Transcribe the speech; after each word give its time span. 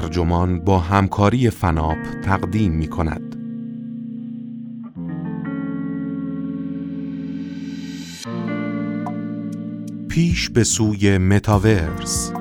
ترجمان 0.00 0.60
با 0.60 0.78
همکاری 0.78 1.50
فناپ 1.50 1.98
تقدیم 2.24 2.72
می 2.72 2.88
کند. 2.88 3.36
پیش 10.08 10.50
به 10.50 10.64
سوی 10.64 11.18
متاورس 11.18 12.32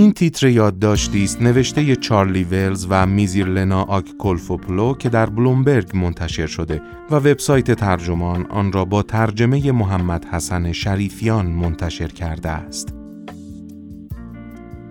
این 0.00 0.12
تیتر 0.12 0.48
یادداشتی 0.48 1.24
است 1.24 1.42
نوشته 1.42 1.96
چارلی 1.96 2.44
ولز 2.44 2.86
و 2.90 3.06
میزیرلنا 3.06 3.82
آککولفوپلو 3.82 4.94
که 4.94 5.08
در 5.08 5.26
بلومبرگ 5.26 5.96
منتشر 5.96 6.46
شده 6.46 6.82
و 7.10 7.14
وبسایت 7.14 7.72
ترجمان 7.72 8.46
آن 8.46 8.72
را 8.72 8.84
با 8.84 9.02
ترجمه 9.02 9.72
محمد 9.72 10.24
حسن 10.24 10.72
شریفیان 10.72 11.46
منتشر 11.46 12.08
کرده 12.08 12.48
است. 12.48 12.94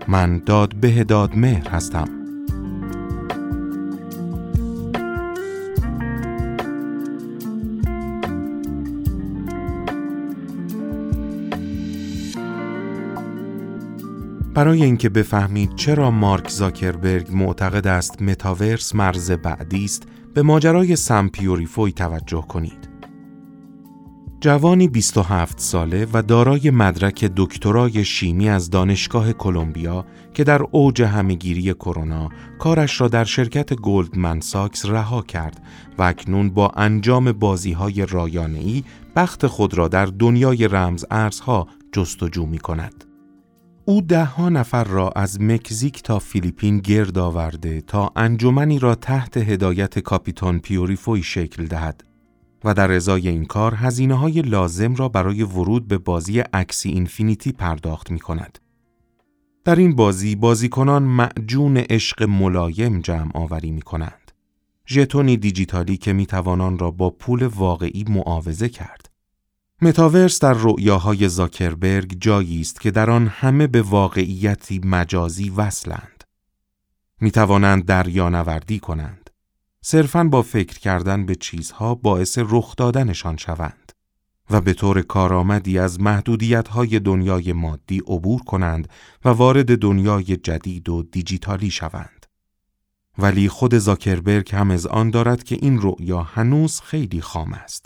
من 0.08 0.42
داد 0.46 0.76
به 0.76 1.04
داد 1.04 1.36
مهر 1.36 1.70
هستم. 1.70 2.19
برای 14.54 14.84
اینکه 14.84 15.10
بفهمید 15.10 15.76
چرا 15.76 16.12
مارک 16.12 16.50
زاکربرگ 16.50 17.28
معتقد 17.32 17.88
است 17.88 18.22
متاورس 18.22 18.96
مرز 18.96 19.32
بعدی 19.32 19.86
است 19.86 20.04
به 20.34 20.42
ماجرای 20.42 20.96
سم 20.96 21.28
پیوریفوی 21.28 21.92
توجه 21.92 22.42
کنید. 22.42 22.90
جوانی 24.42 24.88
27 24.88 25.60
ساله 25.60 26.08
و 26.14 26.22
دارای 26.22 26.70
مدرک 26.70 27.32
دکترای 27.36 28.06
شیمی 28.06 28.50
از 28.50 28.70
دانشگاه 28.70 29.34
کلمبیا 29.34 30.06
که 30.34 30.44
در 30.44 30.62
اوج 30.72 31.02
همهگیری 31.02 31.74
کرونا 31.74 32.30
کارش 32.60 33.02
را 33.02 33.08
در 33.08 33.24
شرکت 33.24 33.74
گلدمن 33.74 34.40
ساکس 34.40 34.86
رها 34.86 35.22
کرد 35.22 35.62
و 35.98 36.04
اکنون 36.04 36.50
با 36.50 36.72
انجام 36.76 37.32
بازی 37.32 37.72
های 37.72 38.06
رایانه‌ای 38.06 38.84
بخت 39.16 39.48
خود 39.48 39.74
را 39.74 39.88
در 39.88 40.06
دنیای 40.06 40.68
رمز 40.68 41.06
ارزها 41.12 41.68
جستجو 41.92 42.46
می 42.46 42.60
کند. 42.60 43.09
او 43.90 44.02
ده 44.02 44.26
ها 44.26 44.50
نفر 44.50 44.84
را 44.84 45.10
از 45.10 45.42
مکزیک 45.42 46.04
تا 46.04 46.20
فیلیپین 46.20 46.80
گرد 46.80 47.18
آورده 47.18 47.82
تا 47.82 48.12
انجمنی 48.16 48.80
را 48.80 48.96
تحت 48.96 49.38
هدایت 49.38 50.00
کاپیتان 50.00 50.60
پیوریفوی 50.60 51.24
شکل 51.24 51.66
دهد 51.66 52.04
و 52.64 52.74
در 52.74 52.92
ازای 52.92 53.28
این 53.28 53.46
کار 53.46 53.76
هزینه 53.76 54.16
های 54.16 54.42
لازم 54.42 54.96
را 54.96 55.10
برای 55.10 55.44
ورود 55.44 55.88
به 55.88 55.98
بازی 55.98 56.44
اکسی 56.54 56.90
اینفینیتی 56.90 57.52
پرداخت 57.52 58.12
می 58.12 58.20
کند. 58.20 58.60
در 59.64 59.76
این 59.76 59.96
بازی 59.96 60.36
بازیکنان 60.36 61.04
معجون 61.04 61.78
عشق 61.78 62.24
ملایم 62.24 63.00
جمع 63.00 63.32
آوری 63.34 63.72
می 63.72 63.82
کنند. 63.82 64.32
ژتونی 64.88 65.38
دیجیتالی 65.38 65.98
که 65.98 66.14
می 66.14 66.26
توانان 66.26 66.80
را 66.80 66.92
با 66.92 67.10
پول 67.10 67.44
واقعی 67.44 68.06
معاوضه 68.10 68.70
کرد. 68.70 69.09
متاورس 69.82 70.40
در 70.40 70.54
رؤیاهای 70.54 71.30
زاکربرگ 71.30 72.18
جایی 72.22 72.62
است 72.62 72.82
که 72.82 72.92
در 72.92 73.10
آن 73.10 73.28
همه 73.28 73.68
به 73.68 73.82
واقعیتی 73.82 74.82
مجازی 74.84 75.50
وصلند. 75.50 76.24
می 77.22 77.32
توانند 77.32 77.86
دریانوردی 77.86 78.80
کنند. 78.80 79.30
صرفاً 79.82 80.24
با 80.24 80.42
فکر 80.42 80.80
کردن 80.80 81.26
به 81.26 81.36
چیزها 81.36 81.96
باعث 81.96 82.40
رخ 82.42 82.76
دادنشان 82.76 83.38
شوند 83.38 83.92
و 84.50 84.62
به 84.62 84.74
طور 84.74 85.02
کارآمدی 85.02 85.80
از 85.80 86.02
محدودیت‌های 86.02 87.00
دنیای 87.00 87.54
مادی 87.54 88.00
عبور 88.00 88.42
کنند 88.42 88.88
و 89.26 89.30
وارد 89.30 89.78
دنیای 89.78 90.24
جدید 90.24 90.90
و 90.90 91.04
دیجیتالی 91.04 91.72
شوند. 91.72 92.26
ولی 93.18 93.50
خود 93.50 93.78
زاکربرگ 93.78 94.56
هم 94.56 94.72
از 94.72 94.88
آن 94.88 95.10
دارد 95.10 95.44
که 95.44 95.58
این 95.62 95.82
رؤیا 95.82 96.24
هنوز 96.24 96.82
خیلی 96.82 97.22
خام 97.22 97.54
است. 97.54 97.86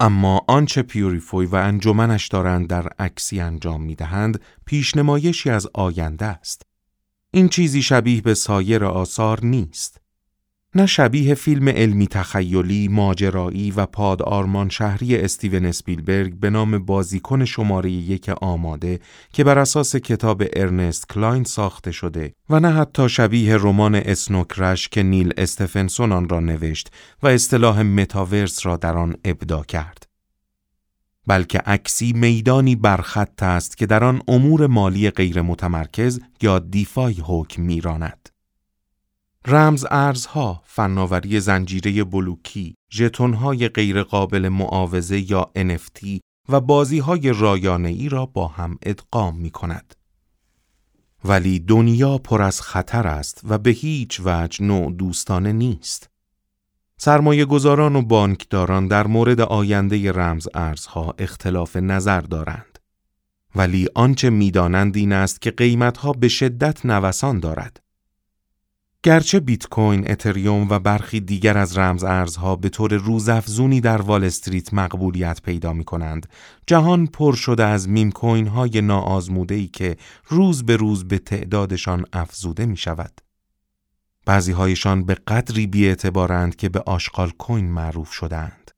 اما 0.00 0.44
آنچه 0.48 0.82
پیوریفوی 0.82 1.46
و 1.46 1.54
انجمنش 1.54 2.28
دارند 2.28 2.68
در 2.68 2.88
عکسی 2.98 3.40
انجام 3.40 3.82
می 3.82 3.94
دهند 3.94 4.40
پیشنمایشی 4.66 5.50
از 5.50 5.66
آینده 5.74 6.24
است. 6.24 6.62
این 7.30 7.48
چیزی 7.48 7.82
شبیه 7.82 8.20
به 8.20 8.34
سایر 8.34 8.84
آثار 8.84 9.44
نیست. 9.44 10.00
نه 10.76 10.86
شبیه 10.86 11.34
فیلم 11.34 11.68
علمی 11.68 12.06
تخیلی، 12.06 12.88
ماجرایی 12.88 13.70
و 13.70 13.86
پاد 13.86 14.22
آرمان 14.22 14.68
شهری 14.68 15.16
استیون 15.16 15.64
اسپیلبرگ 15.64 16.34
به 16.34 16.50
نام 16.50 16.78
بازیکن 16.78 17.44
شماره 17.44 17.90
یک 17.90 18.28
آماده 18.28 19.00
که 19.32 19.44
بر 19.44 19.58
اساس 19.58 19.96
کتاب 19.96 20.42
ارنست 20.52 21.08
کلاین 21.08 21.44
ساخته 21.44 21.90
شده 21.90 22.32
و 22.50 22.60
نه 22.60 22.72
حتی 22.72 23.08
شبیه 23.08 23.56
رمان 23.56 23.94
Snow 23.94 24.36
Crash 24.36 24.88
که 24.88 25.02
نیل 25.02 25.32
استفنسون 25.36 26.12
آن 26.12 26.28
را 26.28 26.40
نوشت 26.40 26.90
و 27.22 27.26
اصطلاح 27.26 27.82
متاورس 27.82 28.66
را 28.66 28.76
در 28.76 28.96
آن 28.96 29.16
ابداع 29.24 29.62
کرد. 29.62 30.06
بلکه 31.26 31.58
اکسی 31.58 32.12
میدانی 32.12 32.76
برخط 32.76 33.42
است 33.42 33.76
که 33.76 33.86
در 33.86 34.04
آن 34.04 34.22
امور 34.28 34.66
مالی 34.66 35.10
غیر 35.10 35.42
متمرکز 35.42 36.20
یا 36.42 36.58
DeFi 36.58 37.16
حکم 37.26 37.62
میراند. 37.62 38.23
رمز 39.46 39.86
ارزها، 39.90 40.62
فناوری 40.64 41.40
زنجیره 41.40 42.04
بلوکی، 42.04 42.74
ژتون‌های 42.92 43.68
غیرقابل 43.68 44.48
معاوضه 44.48 45.30
یا 45.30 45.50
NFT 45.56 46.20
و 46.48 46.60
بازی‌های 46.60 47.32
رایانه‌ای 47.32 48.08
را 48.08 48.26
با 48.26 48.48
هم 48.48 48.78
ادغام 48.82 49.36
می 49.36 49.50
کند. 49.50 49.94
ولی 51.24 51.58
دنیا 51.58 52.18
پر 52.18 52.42
از 52.42 52.60
خطر 52.60 53.06
است 53.06 53.40
و 53.44 53.58
به 53.58 53.70
هیچ 53.70 54.20
وجه 54.24 54.64
نوع 54.64 54.92
دوستانه 54.92 55.52
نیست. 55.52 56.10
سرمایه 56.96 57.44
گذاران 57.44 57.96
و 57.96 58.02
بانکداران 58.02 58.88
در 58.88 59.06
مورد 59.06 59.40
آینده 59.40 60.12
رمز 60.12 60.48
ارزها 60.54 61.14
اختلاف 61.18 61.76
نظر 61.76 62.20
دارند. 62.20 62.78
ولی 63.54 63.88
آنچه 63.94 64.30
می‌دانند 64.30 64.96
این 64.96 65.12
است 65.12 65.40
که 65.40 65.50
قیمتها 65.50 66.12
به 66.12 66.28
شدت 66.28 66.86
نوسان 66.86 67.40
دارد. 67.40 67.83
گرچه 69.04 69.40
بیت 69.40 69.66
کوین، 69.66 70.10
اتریوم 70.10 70.68
و 70.70 70.78
برخی 70.78 71.20
دیگر 71.20 71.58
از 71.58 71.78
رمز 71.78 72.04
ارزها 72.04 72.56
به 72.56 72.68
طور 72.68 72.94
روزافزونی 72.94 73.80
در 73.80 74.02
وال 74.02 74.24
استریت 74.24 74.74
مقبولیت 74.74 75.42
پیدا 75.42 75.72
می 75.72 75.84
کنند، 75.84 76.26
جهان 76.66 77.06
پر 77.06 77.34
شده 77.34 77.64
از 77.64 77.88
میم 77.88 78.10
کوین 78.10 78.46
های 78.46 78.80
ناآزموده 78.80 79.54
ای 79.54 79.66
که 79.66 79.96
روز 80.28 80.66
به 80.66 80.76
روز 80.76 81.04
به 81.04 81.18
تعدادشان 81.18 82.04
افزوده 82.12 82.66
می 82.66 82.76
شود. 82.76 83.20
بعضی 84.26 84.52
هایشان 84.52 85.04
به 85.04 85.14
قدری 85.14 85.66
بیاعتبارند 85.66 86.56
که 86.56 86.68
به 86.68 86.80
آشغال 86.86 87.30
کوین 87.30 87.72
معروف 87.72 88.12
شدند. 88.12 88.70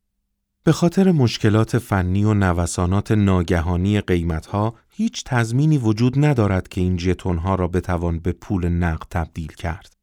به 0.64 0.72
خاطر 0.72 1.12
مشکلات 1.12 1.78
فنی 1.78 2.24
و 2.24 2.34
نوسانات 2.34 3.12
ناگهانی 3.12 4.00
قیمتها 4.00 4.74
هیچ 4.90 5.24
تضمینی 5.24 5.78
وجود 5.78 6.24
ندارد 6.24 6.68
که 6.68 6.80
این 6.80 6.96
جتون 6.96 7.38
ها 7.38 7.54
را 7.54 7.68
بتوان 7.68 8.18
به 8.18 8.32
پول 8.32 8.68
نقد 8.68 9.06
تبدیل 9.10 9.52
کرد. 9.52 9.95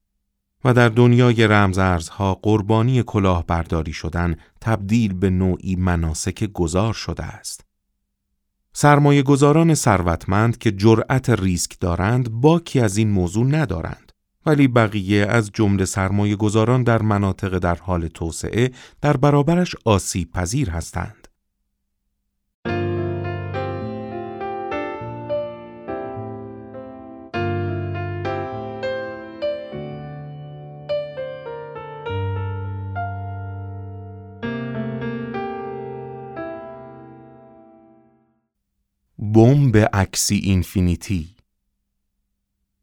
و 0.66 0.74
در 0.74 0.90
دنیای 0.90 1.48
رمزارزها 1.48 2.34
قربانی 2.34 3.04
کلاهبرداری 3.04 3.94
شدن 3.94 4.36
تبدیل 4.62 5.14
به 5.14 5.30
نوعی 5.30 5.76
مناسک 5.76 6.44
گذار 6.44 6.94
شده 6.94 7.24
است. 7.24 7.66
سرمایه 8.74 9.24
گذاران 9.24 9.74
ثروتمند 9.74 10.58
که 10.58 10.72
جرأت 10.72 11.30
ریسک 11.30 11.80
دارند 11.80 12.32
باکی 12.32 12.80
از 12.80 12.98
این 12.98 13.10
موضوع 13.10 13.46
ندارند 13.46 14.12
ولی 14.46 14.68
بقیه 14.68 15.26
از 15.26 15.52
جمله 15.54 15.86
سرمایه 15.86 16.36
گذاران 16.36 16.84
در 16.84 17.02
مناطق 17.02 17.58
در 17.58 17.76
حال 17.76 18.08
توسعه 18.08 18.72
در 19.02 19.18
برابرش 19.18 19.76
آسیب 19.86 20.32
پذیر 20.32 20.70
هستند. 20.70 21.23
بمب 39.34 39.78
اکسی 39.78 40.36
اینفینیتی 40.36 41.36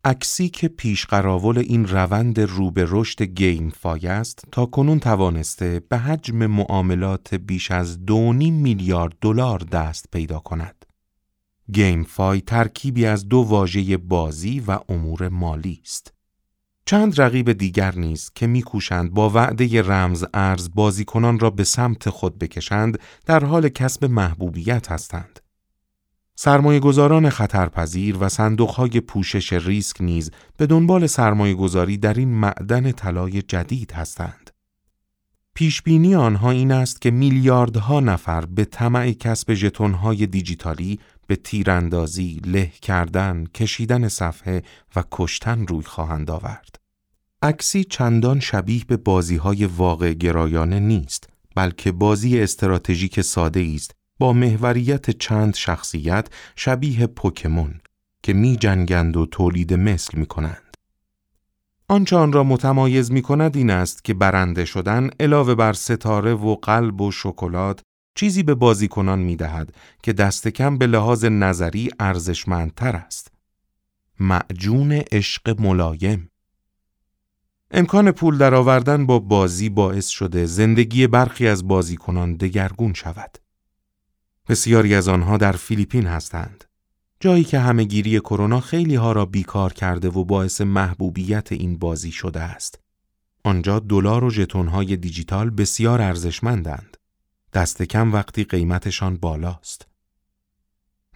اکسی 0.05 0.49
که 0.49 0.69
پیش 0.69 1.07
قراول 1.07 1.59
این 1.59 1.89
روند 1.89 2.41
رو 2.41 2.71
به 2.71 2.87
رشد 2.89 3.23
GameFi 3.23 4.07
است 4.07 4.45
تا 4.53 4.67
کنون 4.67 5.01
توانسته 5.01 5.83
به 5.89 5.99
حجم 5.99 6.47
معاملات 6.47 7.35
بیش 7.35 7.71
از 7.71 8.07
دو 8.07 8.33
میلیارد 8.33 9.13
دلار 9.21 9.59
دست 9.59 10.07
پیدا 10.13 10.39
کند. 10.39 10.87
GameFi 11.73 12.41
ترکیبی 12.41 13.07
از 13.07 13.29
دو 13.29 13.39
واژه 13.39 13.97
بازی 13.97 14.61
و 14.61 14.79
امور 14.89 15.29
مالی 15.29 15.81
است. 15.85 16.15
چند 16.87 17.21
رقیب 17.21 17.53
دیگر 17.53 17.95
نیز 17.95 18.31
که 18.35 18.47
میکوشند 18.47 19.11
با 19.11 19.31
وعده 19.31 19.83
رمز 19.83 20.25
ارز 20.35 20.71
بازیکنان 20.75 21.39
را 21.39 21.51
به 21.51 21.65
سمت 21.65 22.11
خود 22.11 22.39
بکشند 22.39 22.99
در 23.27 23.45
حال 23.45 23.69
کسب 23.69 24.05
محبوبیت 24.05 24.93
هستند. 24.93 25.41
سرمایه 26.43 26.81
گذاران 26.81 27.31
خطرپذیر 27.31 28.17
و 28.21 28.29
صندوقهای 28.29 29.01
پوشش 29.01 29.53
ریسک 29.53 30.01
نیز 30.01 30.31
به 30.57 30.67
دنبال 30.67 31.07
سرمایه 31.07 31.55
گذاری 31.55 31.99
در 31.99 32.15
این 32.15 32.29
معدن 32.29 32.93
طلای 32.93 33.43
جدید 33.43 33.93
هستند. 33.93 34.51
پیشبینی 35.55 36.15
آنها 36.15 36.51
این 36.51 36.73
است 36.73 37.01
که 37.01 37.11
میلیاردها 37.11 38.01
نفر 38.01 38.47
به 38.47 38.65
طمع 38.65 39.13
کسب 39.13 39.55
ژتونهای 39.55 40.27
دیجیتالی 40.27 41.01
به 41.27 41.37
تیراندازی، 41.37 42.41
له 42.45 42.73
کردن، 42.83 43.45
کشیدن 43.55 44.09
صفحه 44.09 44.63
و 44.97 45.05
کشتن 45.11 45.67
روی 45.67 45.83
خواهند 45.83 46.31
آورد. 46.31 46.77
عکسی 47.43 47.85
چندان 47.85 48.41
شبیه 48.41 48.85
به 48.89 48.97
بازی 48.97 49.37
های 49.37 49.65
واقع 49.65 50.13
گرایانه 50.13 50.81
نیست، 50.81 51.29
بلکه 51.55 51.93
بازی 51.93 52.41
استراتژیک 52.41 53.21
ساده 53.21 53.73
است 53.75 54.00
با 54.21 54.33
محوریت 54.33 55.11
چند 55.11 55.55
شخصیت 55.55 56.29
شبیه 56.57 57.07
پوکمون 57.07 57.81
که 58.23 58.33
می 58.33 58.57
جنگند 58.57 59.17
و 59.17 59.27
تولید 59.27 59.75
مثل 59.75 60.19
می 60.19 60.27
کنند. 60.27 60.77
آنچه 61.89 62.17
آن 62.17 62.33
را 62.33 62.45
متمایز 62.45 63.13
می 63.13 63.23
کند 63.23 63.57
این 63.57 63.71
است 63.71 64.05
که 64.05 64.15
برنده 64.15 64.65
شدن 64.65 65.11
علاوه 65.21 65.55
بر 65.55 65.73
ستاره 65.73 66.35
و 66.35 66.55
قلب 66.55 67.01
و 67.01 67.11
شکلات 67.11 67.81
چیزی 68.15 68.43
به 68.43 68.55
بازیکنان 68.55 69.19
می 69.19 69.37
دهد 69.37 69.75
که 70.03 70.13
دست 70.13 70.49
کم 70.49 70.79
به 70.79 70.87
لحاظ 70.87 71.25
نظری 71.25 71.91
ارزشمندتر 72.01 72.97
است. 72.97 73.33
معجون 74.21 74.93
عشق 74.93 75.61
ملایم 75.61 76.31
امکان 77.71 78.11
پول 78.11 78.39
درآوردن 78.39 79.07
با 79.07 79.19
بازی 79.19 79.69
باعث 79.69 80.09
شده 80.09 80.47
زندگی 80.47 81.07
برخی 81.07 81.49
از 81.49 81.69
بازیکنان 81.69 82.37
دگرگون 82.37 82.93
شود. 82.95 83.50
بسیاری 84.51 84.95
از 84.95 85.09
آنها 85.09 85.37
در 85.37 85.53
فیلیپین 85.53 86.07
هستند. 86.07 86.65
جایی 87.21 87.45
که 87.45 87.59
همهگیری 87.59 88.21
کرونا 88.21 88.61
خیلی 88.61 88.95
ها 88.95 89.13
را 89.13 89.27
بیکار 89.27 89.73
کرده 89.73 90.09
و 90.09 90.25
باعث 90.25 90.61
محبوبیت 90.61 91.53
این 91.53 91.79
بازی 91.79 92.13
شده 92.13 92.41
است. 92.41 92.81
آنجا 93.45 93.79
دلار 93.79 94.25
و 94.25 94.31
ژتون‌های 94.31 94.97
دیجیتال 94.97 95.51
بسیار 95.51 96.03
ارزشمندند. 96.03 96.97
دست 97.53 97.83
کم 97.83 98.13
وقتی 98.13 98.45
قیمتشان 98.45 99.17
بالاست. 99.17 99.87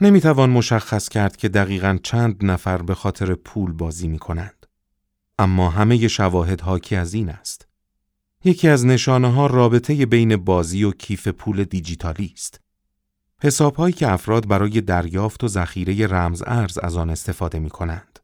نمی‌توان 0.01 0.51
مشخص 0.51 1.09
کرد 1.09 1.37
که 1.37 1.49
دقیقا 1.49 1.99
چند 2.03 2.45
نفر 2.45 2.83
به 2.83 2.95
خاطر 2.95 3.35
پول 3.35 3.73
بازی 3.73 4.09
می 4.09 4.19
کنند. 4.19 4.67
اما 5.39 5.71
همه 5.71 6.09
شواهد 6.09 6.61
حاکی 6.61 6.97
از 6.97 7.15
این 7.15 7.29
است. 7.29 7.69
یکی 8.45 8.69
از 8.69 8.87
نشانه 8.87 9.33
ها 9.33 9.47
رابطه 9.47 10.07
بین 10.07 10.37
بازی 10.37 10.85
و 10.85 10.91
کیف 10.91 11.29
پول 11.29 11.65
دیجیتالی 11.65 12.33
است. 12.35 12.64
حسابهایی 13.45 13.93
که 13.93 14.13
افراد 14.13 14.49
برای 14.49 14.81
دریافت 14.81 15.45
و 15.45 15.49
ذخیره 15.49 16.07
رمز 16.07 16.43
ارز 16.47 16.79
از 16.79 16.97
آن 16.97 17.11
استفاده 17.11 17.59
می 17.59 17.71
کنند. 17.71 18.19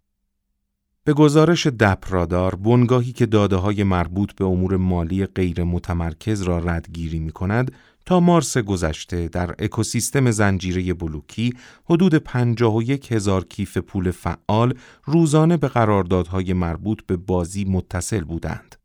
به 1.05 1.13
گزارش 1.13 1.67
دپرادار 1.67 2.55
بنگاهی 2.55 3.13
که 3.13 3.27
داده 3.27 3.57
های 3.57 3.85
مربوط 3.85 4.33
به 4.33 4.45
امور 4.45 4.77
مالی 4.77 5.27
غیر 5.27 5.65
متمرکز 5.65 6.43
را 6.43 6.59
ردگیری 6.59 7.19
می 7.19 7.33
کند 7.33 7.73
تا 8.07 8.21
مارس 8.21 8.59
گذشته 8.59 9.29
در 9.29 9.55
اکوسیستم 9.59 10.31
زنجیره 10.31 10.95
بلوکی 10.95 11.55
حدود 11.85 12.15
51 12.15 13.13
هزار 13.13 13.45
کیف 13.45 13.79
پول 13.79 14.11
فعال 14.11 14.75
روزانه 15.05 15.57
به 15.57 15.69
قراردادهای 15.69 16.53
مربوط 16.53 17.03
به 17.07 17.17
بازی 17.17 17.65
متصل 17.65 18.25
بودند. 18.25 18.80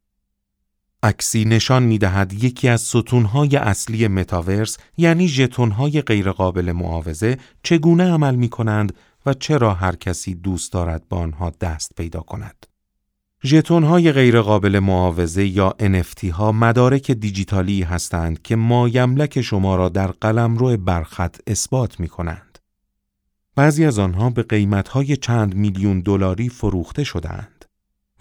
عکسی 1.04 1.46
نشان 1.46 1.84
می 1.84 1.98
دهد 1.98 2.34
یکی 2.34 2.68
از 2.68 2.82
ستونهای 2.82 3.56
اصلی 3.56 4.08
متاورس 4.08 4.78
یعنی 4.98 5.28
ژتونهای 5.28 6.02
غیرقابل 6.02 6.72
معاوضه 6.72 7.38
چگونه 7.64 8.12
عمل 8.12 8.36
می 8.36 8.50
کنند 8.50 8.94
و 9.26 9.34
چرا 9.34 9.74
هر 9.74 9.96
کسی 9.96 10.36
دوست 10.36 10.74
دارد 10.74 11.10
با 11.10 11.18
آنها 11.18 11.50
دست 11.62 11.92
پیدا 11.96 12.20
کند. 12.20 12.67
ژتون 13.48 13.84
های 13.84 14.12
غیرقابل 14.12 14.80
معاوضه 14.80 15.46
یا 15.48 15.76
NFT 15.80 16.24
ها 16.24 16.52
مدارک 16.52 17.12
دیجیتالی 17.12 17.84
هستند 17.84 18.42
که 18.42 18.56
مایملک 18.56 19.42
شما 19.42 19.76
را 19.76 19.90
در 19.90 20.08
قلمرو 20.08 20.78
برخط 20.78 21.38
اثبات 21.48 22.00
می 22.00 22.08
کنند. 22.08 22.60
بعضی 23.56 23.86
از 23.86 24.00
آنها 24.00 24.30
به 24.30 24.44
قیمت 24.44 24.88
های 24.88 25.18
چند 25.18 25.56
میلیون 25.56 26.00
دلاری 26.00 26.50
فروخته 26.50 27.04
شدهاند. 27.04 27.66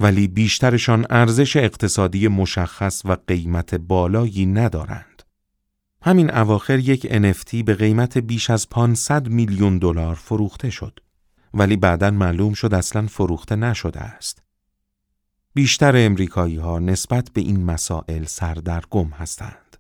ولی 0.01 0.29
بیشترشان 0.29 1.07
ارزش 1.11 1.57
اقتصادی 1.57 2.29
مشخص 2.29 3.03
و 3.05 3.17
قیمت 3.27 3.75
بالایی 3.75 4.47
ندارند. 4.47 5.23
همین 6.03 6.35
اواخر 6.35 6.79
یک 6.79 7.07
NFT 7.07 7.65
به 7.65 7.75
قیمت 7.75 8.19
بیش 8.19 8.51
از 8.51 8.69
500 8.69 9.29
میلیون 9.29 9.79
دلار 9.79 10.15
فروخته 10.15 10.71
شد. 10.71 11.01
ولی 11.55 11.77
بعدا 11.77 12.11
معلوم 12.11 12.53
شد 12.53 12.75
اصلا 12.75 13.07
فروخته 13.07 13.57
نشده 13.57 14.01
است. 14.01 14.46
بیشتر 15.57 15.93
امریکایی 15.97 16.57
ها 16.57 16.79
نسبت 16.79 17.31
به 17.35 17.41
این 17.41 17.65
مسائل 17.65 18.25
سردرگم 18.25 19.09
هستند. 19.09 19.77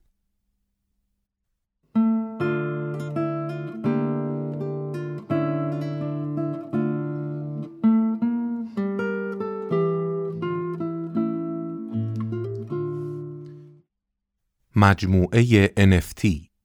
مجموعه 14.76 15.66
NFT 15.66 16.55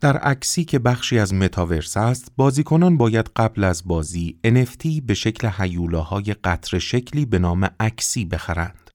در 0.00 0.16
عکسی 0.16 0.64
که 0.64 0.78
بخشی 0.78 1.18
از 1.18 1.34
متاورس 1.34 1.96
است، 1.96 2.32
بازیکنان 2.36 2.96
باید 2.96 3.30
قبل 3.36 3.64
از 3.64 3.82
بازی 3.84 4.38
NFT 4.46 5.02
به 5.06 5.14
شکل 5.14 5.48
حیولاهای 5.48 6.34
قطر 6.44 6.78
شکلی 6.78 7.26
به 7.26 7.38
نام 7.38 7.70
عکسی 7.80 8.24
بخرند. 8.24 8.90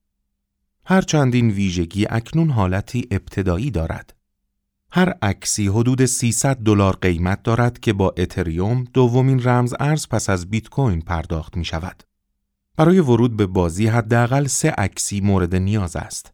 هرچند 0.84 1.34
این 1.34 1.50
ویژگی 1.50 2.06
اکنون 2.10 2.50
حالتی 2.50 3.08
ابتدایی 3.10 3.70
دارد. 3.70 4.14
هر 4.90 5.14
عکسی 5.22 5.68
حدود 5.68 6.04
300 6.04 6.56
دلار 6.56 6.96
قیمت 6.96 7.42
دارد 7.42 7.80
که 7.80 7.92
با 7.92 8.14
اتریوم 8.16 8.84
دومین 8.94 9.42
رمز 9.42 9.74
ارز 9.80 10.08
پس 10.08 10.30
از 10.30 10.50
بیت 10.50 10.68
کوین 10.68 11.00
پرداخت 11.00 11.56
می 11.56 11.64
شود. 11.64 12.02
برای 12.76 13.00
ورود 13.00 13.36
به 13.36 13.46
بازی 13.46 13.86
حداقل 13.86 14.46
سه 14.46 14.70
عکسی 14.70 15.20
مورد 15.20 15.54
نیاز 15.54 15.96
است. 15.96 16.31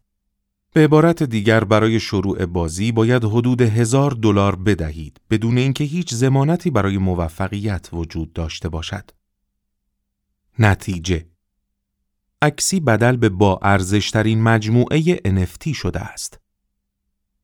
به 0.73 0.83
عبارت 0.83 1.23
دیگر 1.23 1.63
برای 1.63 1.99
شروع 1.99 2.45
بازی 2.45 2.91
باید 2.91 3.23
حدود 3.23 3.61
هزار 3.61 4.11
دلار 4.11 4.55
بدهید 4.55 5.21
بدون 5.29 5.57
اینکه 5.57 5.83
هیچ 5.83 6.13
زمانتی 6.13 6.69
برای 6.69 6.97
موفقیت 6.97 7.89
وجود 7.93 8.33
داشته 8.33 8.69
باشد. 8.69 9.11
نتیجه 10.59 11.25
عکسی 12.41 12.79
بدل 12.79 13.17
به 13.17 13.29
با 13.29 13.59
ارزشترین 13.61 14.41
مجموعه 14.41 15.15
NFT 15.15 15.75
شده 15.75 15.99
است. 15.99 16.39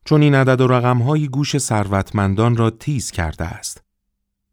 چون 0.05 0.21
این 0.21 0.35
عدد 0.35 0.61
و 0.61 0.67
رقمهایی 0.67 1.27
گوش 1.27 1.57
ثروتمندان 1.57 2.55
را 2.55 2.69
تیز 2.69 3.11
کرده 3.11 3.45
است. 3.45 3.83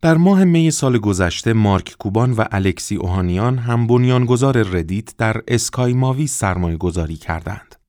در 0.02 0.16
ماه 0.16 0.44
می 0.44 0.70
سال 0.70 0.98
گذشته 0.98 1.52
مارک 1.52 1.96
کوبان 1.98 2.32
و 2.32 2.44
الکسی 2.50 2.96
اوهانیان 2.96 3.58
هم 3.58 3.86
بنیانگذار 3.86 4.62
ردیت 4.62 5.16
در 5.16 5.42
اسکای 5.48 5.92
ماوی 5.92 6.26
سرمایه 6.26 6.76
گذاری 6.76 7.16
کردند. 7.16 7.81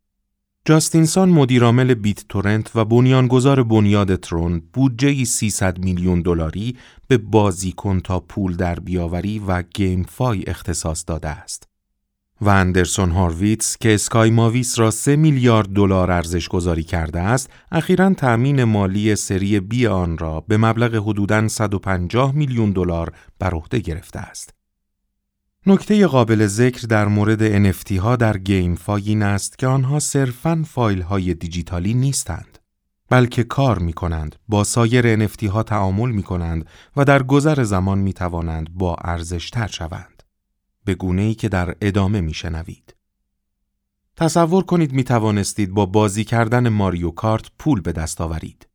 جاستینسان 0.66 1.30
مدیرعامل 1.30 1.94
بیت 1.94 2.26
تورنت 2.30 2.72
و 2.76 2.86
بنیانگذار 2.86 3.64
بنیاد 3.64 4.16
ترون 4.16 4.62
بودجه 4.74 5.24
300 5.26 5.78
میلیون 5.78 6.22
دلاری 6.22 6.78
به 7.08 7.18
بازیکن 7.18 8.00
تا 8.00 8.20
پول 8.20 8.56
در 8.56 8.80
بیاوری 8.80 9.40
و 9.40 9.62
گیم 9.62 10.04
فای 10.04 10.44
اختصاص 10.48 11.04
داده 11.08 11.30
است. 11.30 11.68
و 12.42 12.50
اندرسون 12.50 13.12
هارویتس 13.12 13.78
که 13.78 13.94
اسکای 13.94 14.30
ماویس 14.30 14.80
را 14.80 14.92
3 14.92 15.16
میلیارد 15.16 15.70
دلار 15.70 16.12
ارزش 16.12 16.48
گذاری 16.48 16.84
کرده 16.84 17.20
است، 17.20 17.50
اخیرا 17.72 18.14
تأمین 18.14 18.64
مالی 18.64 19.16
سری 19.16 19.60
بی 19.60 19.88
آن 19.88 20.18
را 20.18 20.44
به 20.48 20.58
مبلغ 20.58 20.96
حدوداً 20.96 21.48
150 21.48 22.36
میلیون 22.36 22.72
دلار 22.72 23.14
بر 23.40 23.56
عهده 23.56 23.80
گرفته 23.80 24.20
است. 24.20 24.54
نکته 25.68 26.08
قابل 26.08 26.48
ذکر 26.48 26.88
در 26.88 27.08
مورد 27.08 27.74
NFT 27.74 27.92
ها 27.92 28.16
در 28.16 28.38
game 28.38 28.78
این 28.88 29.24
است 29.24 29.58
که 29.58 29.68
آنها 29.68 30.00
صرفاً 30.00 30.64
فایل 30.68 31.02
های 31.02 31.34
دیجیتالی 31.34 31.94
نیستند. 31.94 32.60
بلکه 33.10 33.44
کار 33.44 33.80
می 33.80 33.94
کنند، 33.94 34.36
با 34.48 34.64
سایر 34.64 35.28
NFT 35.28 35.44
ها 35.44 35.64
تعامل 35.64 36.12
می 36.12 36.24
کنند 36.24 36.66
و 36.96 37.06
در 37.06 37.24
گذر 37.24 37.64
زمان 37.64 37.98
می 37.98 38.14
توانند 38.14 38.74
با 38.74 38.96
ارزش 38.96 39.50
تر 39.50 39.68
شوند. 39.68 40.24
به 40.86 40.96
گونه 40.96 41.22
ای 41.22 41.34
که 41.34 41.50
در 41.50 41.76
ادامه 41.82 42.22
می 42.22 42.34
شنوید. 42.34 42.96
تصور 44.16 44.64
کنید 44.64 44.94
می 44.94 45.04
توانستید 45.04 45.72
با 45.72 45.86
بازی 45.86 46.24
کردن 46.24 46.70
ماریو 46.70 47.12
کارت 47.12 47.46
پول 47.60 47.82
به 47.82 47.92
دست 47.92 48.22
آورید. 48.22 48.68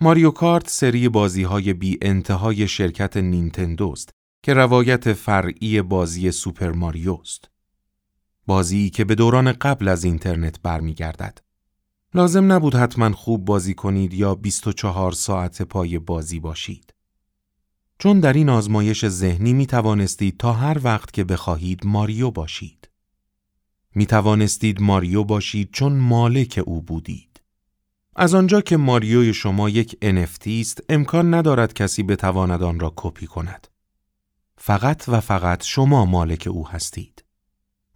ماریو 0.00 0.30
کارت 0.30 0.70
سری 0.70 1.08
بازی 1.08 1.42
های 1.42 1.72
بی 1.72 1.98
انتهای 2.02 2.68
شرکت 2.68 3.16
نینتندو 3.16 3.96
است 3.96 4.19
که 4.42 4.54
روایت 4.54 5.12
فرعی 5.12 5.82
بازی 5.82 6.30
سوپر 6.30 6.72
ماریو 6.72 7.18
است. 7.20 7.50
بازی 8.46 8.90
که 8.90 9.04
به 9.04 9.14
دوران 9.14 9.52
قبل 9.52 9.88
از 9.88 10.04
اینترنت 10.04 10.60
برمیگردد. 10.62 11.38
لازم 12.14 12.52
نبود 12.52 12.74
حتما 12.74 13.12
خوب 13.12 13.44
بازی 13.44 13.74
کنید 13.74 14.14
یا 14.14 14.34
24 14.34 15.12
ساعت 15.12 15.62
پای 15.62 15.98
بازی 15.98 16.40
باشید. 16.40 16.94
چون 17.98 18.20
در 18.20 18.32
این 18.32 18.48
آزمایش 18.48 19.08
ذهنی 19.08 19.52
می 19.52 19.66
توانستید 19.66 20.36
تا 20.36 20.52
هر 20.52 20.80
وقت 20.82 21.12
که 21.12 21.24
بخواهید 21.24 21.86
ماریو 21.86 22.30
باشید. 22.30 22.88
می 23.94 24.06
توانستید 24.06 24.80
ماریو 24.80 25.24
باشید 25.24 25.70
چون 25.72 25.92
مالک 25.92 26.60
او 26.66 26.82
بودید. 26.82 27.40
از 28.16 28.34
آنجا 28.34 28.60
که 28.60 28.76
ماریوی 28.76 29.34
شما 29.34 29.68
یک 29.68 29.96
NFT 30.02 30.48
است 30.48 30.82
امکان 30.88 31.34
ندارد 31.34 31.72
کسی 31.72 32.02
بتواند 32.02 32.62
آن 32.62 32.80
را 32.80 32.92
کپی 32.96 33.26
کند. 33.26 33.69
فقط 34.62 35.04
و 35.08 35.20
فقط 35.20 35.64
شما 35.64 36.04
مالک 36.04 36.48
او 36.50 36.68
هستید. 36.68 37.24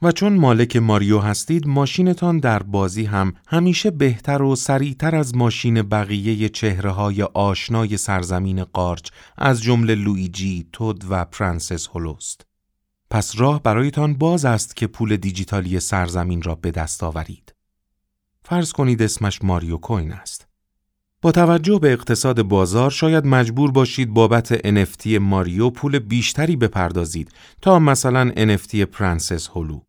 و 0.02 0.12
چون 0.12 0.32
مالک 0.32 0.76
ماریو 0.76 1.18
هستید 1.18 1.66
ماشینتان 1.66 2.38
در 2.38 2.62
بازی 2.62 3.04
هم 3.04 3.34
همیشه 3.46 3.90
بهتر 3.90 4.42
و 4.42 4.56
سریعتر 4.56 5.16
از 5.16 5.36
ماشین 5.36 5.82
بقیه 5.82 6.48
چهره 6.48 6.90
های 6.90 7.22
آشنای 7.22 7.96
سرزمین 7.96 8.64
قارچ 8.64 9.10
از 9.38 9.62
جمله 9.62 9.94
لویجی، 9.94 10.68
تود 10.72 11.04
و 11.08 11.24
پرنسس 11.24 11.86
هلوست. 11.86 12.46
پس 13.10 13.40
راه 13.40 13.62
برایتان 13.62 14.14
باز 14.14 14.44
است 14.44 14.76
که 14.76 14.86
پول 14.86 15.16
دیجیتالی 15.16 15.80
سرزمین 15.80 16.42
را 16.42 16.54
به 16.54 16.70
دست 16.70 17.02
آورید. 17.02 17.54
فرض 18.42 18.72
کنید 18.72 19.02
اسمش 19.02 19.42
ماریو 19.42 19.76
coin 19.76 20.12
است. 20.12 20.43
با 21.24 21.32
توجه 21.32 21.78
به 21.78 21.92
اقتصاد 21.92 22.42
بازار 22.42 22.90
شاید 22.90 23.26
مجبور 23.26 23.70
باشید 23.70 24.10
بابت 24.10 24.56
NFT 24.56 25.06
ماریو 25.06 25.70
پول 25.70 25.98
بیشتری 25.98 26.56
بپردازید 26.56 27.30
تا 27.62 27.78
مثلا 27.78 28.30
NFT 28.30 28.74
پرنسس 28.74 29.48
هلو. 29.48 29.80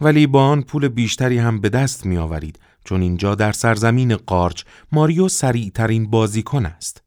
ولی 0.00 0.26
با 0.26 0.46
آن 0.46 0.62
پول 0.62 0.88
بیشتری 0.88 1.38
هم 1.38 1.60
به 1.60 1.68
دست 1.68 2.06
می 2.06 2.16
آورید 2.16 2.58
چون 2.84 3.02
اینجا 3.02 3.34
در 3.34 3.52
سرزمین 3.52 4.16
قارچ 4.16 4.62
ماریو 4.92 5.28
سریعترین 5.28 6.10
بازیکن 6.10 6.66
است. 6.66 7.02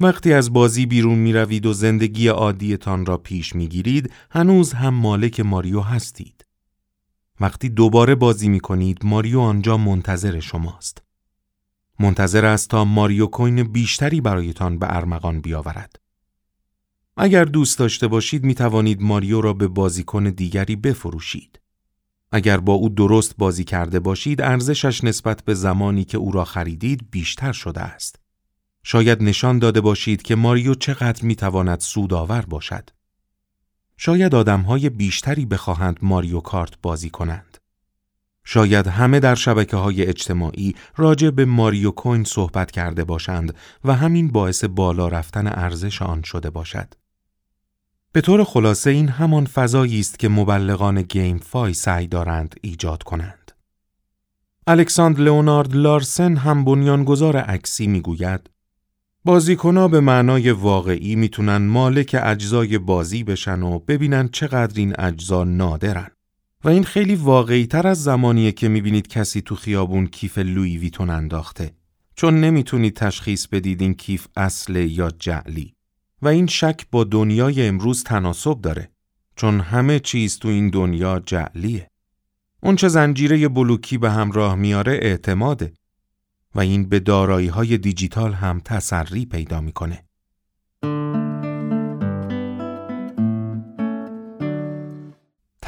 وقتی 0.00 0.32
از 0.32 0.52
بازی 0.52 0.86
بیرون 0.86 1.18
می 1.18 1.32
روید 1.32 1.66
و 1.66 1.72
زندگی 1.72 2.28
عادیتان 2.28 3.06
را 3.06 3.16
پیش 3.16 3.54
می 3.54 3.68
گیرید 3.68 4.12
هنوز 4.30 4.72
هم 4.72 4.94
مالک 4.94 5.40
ماریو 5.40 5.80
هستید. 5.80 6.46
وقتی 7.40 7.68
دوباره 7.68 8.14
بازی 8.14 8.48
می 8.48 8.60
کنید 8.60 8.98
ماریو 9.04 9.40
آنجا 9.40 9.76
منتظر 9.76 10.40
شماست. 10.40 11.09
منتظر 12.00 12.46
است 12.46 12.70
تا 12.70 12.84
ماریو 12.84 13.26
coin 13.26 13.62
بیشتری 13.62 14.20
برایتان 14.20 14.78
به 14.78 14.96
ارمغان 14.96 15.40
بیاورد. 15.40 15.96
اگر 17.16 17.44
دوست 17.44 17.78
داشته 17.78 18.08
باشید 18.08 18.44
می 18.44 18.54
توانید 18.54 19.02
ماریو 19.02 19.40
را 19.40 19.52
به 19.52 19.68
بازیکن 19.68 20.24
دیگری 20.24 20.76
بفروشید. 20.76 21.60
اگر 22.32 22.56
با 22.56 22.72
او 22.72 22.88
درست 22.88 23.36
بازی 23.36 23.64
کرده 23.64 24.00
باشید 24.00 24.42
ارزشش 24.42 25.04
نسبت 25.04 25.44
به 25.44 25.54
زمانی 25.54 26.04
که 26.04 26.18
او 26.18 26.32
را 26.32 26.44
خریدید 26.44 27.10
بیشتر 27.10 27.52
شده 27.52 27.80
است. 27.80 28.16
شاید 28.82 29.22
نشان 29.22 29.58
داده 29.58 29.80
باشید 29.80 30.22
که 30.22 30.34
ماریو 30.34 30.74
چقدر 30.74 31.24
می 31.24 31.36
تواند 31.36 31.80
سودآور 31.80 32.42
باشد. 32.42 32.90
شاید 33.96 34.34
آدمهای 34.34 34.88
بیشتری 34.88 35.46
بخواهند 35.46 35.98
ماریو 36.02 36.40
کارت 36.40 36.72
بازی 36.82 37.10
کنند. 37.10 37.59
شاید 38.52 38.86
همه 38.86 39.20
در 39.20 39.34
شبکه 39.34 39.76
های 39.76 40.06
اجتماعی 40.06 40.74
راجع 40.96 41.30
به 41.30 41.44
ماریو 41.44 41.90
کوین 41.90 42.24
صحبت 42.24 42.70
کرده 42.70 43.04
باشند 43.04 43.54
و 43.84 43.94
همین 43.94 44.28
باعث 44.28 44.64
بالا 44.64 45.08
رفتن 45.08 45.46
ارزش 45.46 46.02
آن 46.02 46.22
شده 46.22 46.50
باشد. 46.50 46.94
به 48.12 48.20
طور 48.20 48.44
خلاصه 48.44 48.90
این 48.90 49.08
همان 49.08 49.46
فضایی 49.46 50.00
است 50.00 50.18
که 50.18 50.28
مبلغان 50.28 51.02
گیم 51.02 51.38
فای 51.38 51.74
سعی 51.74 52.06
دارند 52.06 52.54
ایجاد 52.62 53.02
کنند. 53.02 53.52
الکساندر 54.66 55.20
لئونارد 55.20 55.74
لارسن 55.74 56.36
هم 56.36 56.64
بنیانگذار 56.64 57.36
عکسی 57.36 57.86
می‌گوید 57.86 58.50
بازیکنها 59.24 59.88
به 59.88 60.00
معنای 60.00 60.50
واقعی 60.50 61.16
می‌تونن 61.16 61.56
مالک 61.56 62.16
اجزای 62.22 62.78
بازی 62.78 63.24
بشن 63.24 63.62
و 63.62 63.78
ببینن 63.78 64.28
چقدر 64.28 64.78
این 64.78 64.94
اجزا 64.98 65.44
نادرن. 65.44 66.10
و 66.64 66.68
این 66.68 66.84
خیلی 66.84 67.14
واقعی 67.14 67.66
تر 67.66 67.86
از 67.86 68.02
زمانیه 68.02 68.52
که 68.52 68.68
می‌بینید 68.68 69.08
کسی 69.08 69.40
تو 69.40 69.54
خیابون 69.54 70.06
کیف 70.06 70.38
لوی 70.38 70.78
ویتون 70.78 71.10
انداخته. 71.10 71.72
چون 72.16 72.40
نمی‌تونید 72.40 72.96
تشخیص 72.96 73.46
بدید 73.46 73.80
این 73.82 73.94
کیف 73.94 74.26
اصل 74.36 74.76
یا 74.76 75.10
جعلی. 75.18 75.74
و 76.22 76.28
این 76.28 76.46
شک 76.46 76.86
با 76.90 77.04
دنیای 77.04 77.66
امروز 77.66 78.04
تناسب 78.04 78.60
داره. 78.60 78.90
چون 79.36 79.60
همه 79.60 79.98
چیز 79.98 80.38
تو 80.38 80.48
این 80.48 80.70
دنیا 80.70 81.22
جعلیه. 81.26 81.90
اون 82.62 82.76
چه 82.76 82.88
زنجیره 82.88 83.48
بلوکی 83.48 83.98
به 83.98 84.10
همراه 84.10 84.54
میاره 84.54 84.92
اعتماده. 84.92 85.72
و 86.54 86.60
این 86.60 86.88
به 86.88 87.00
دارایی 87.00 87.48
های 87.48 87.78
دیجیتال 87.78 88.32
هم 88.32 88.60
تسری 88.64 89.26
پیدا 89.26 89.60
می‌کنه. 89.60 90.04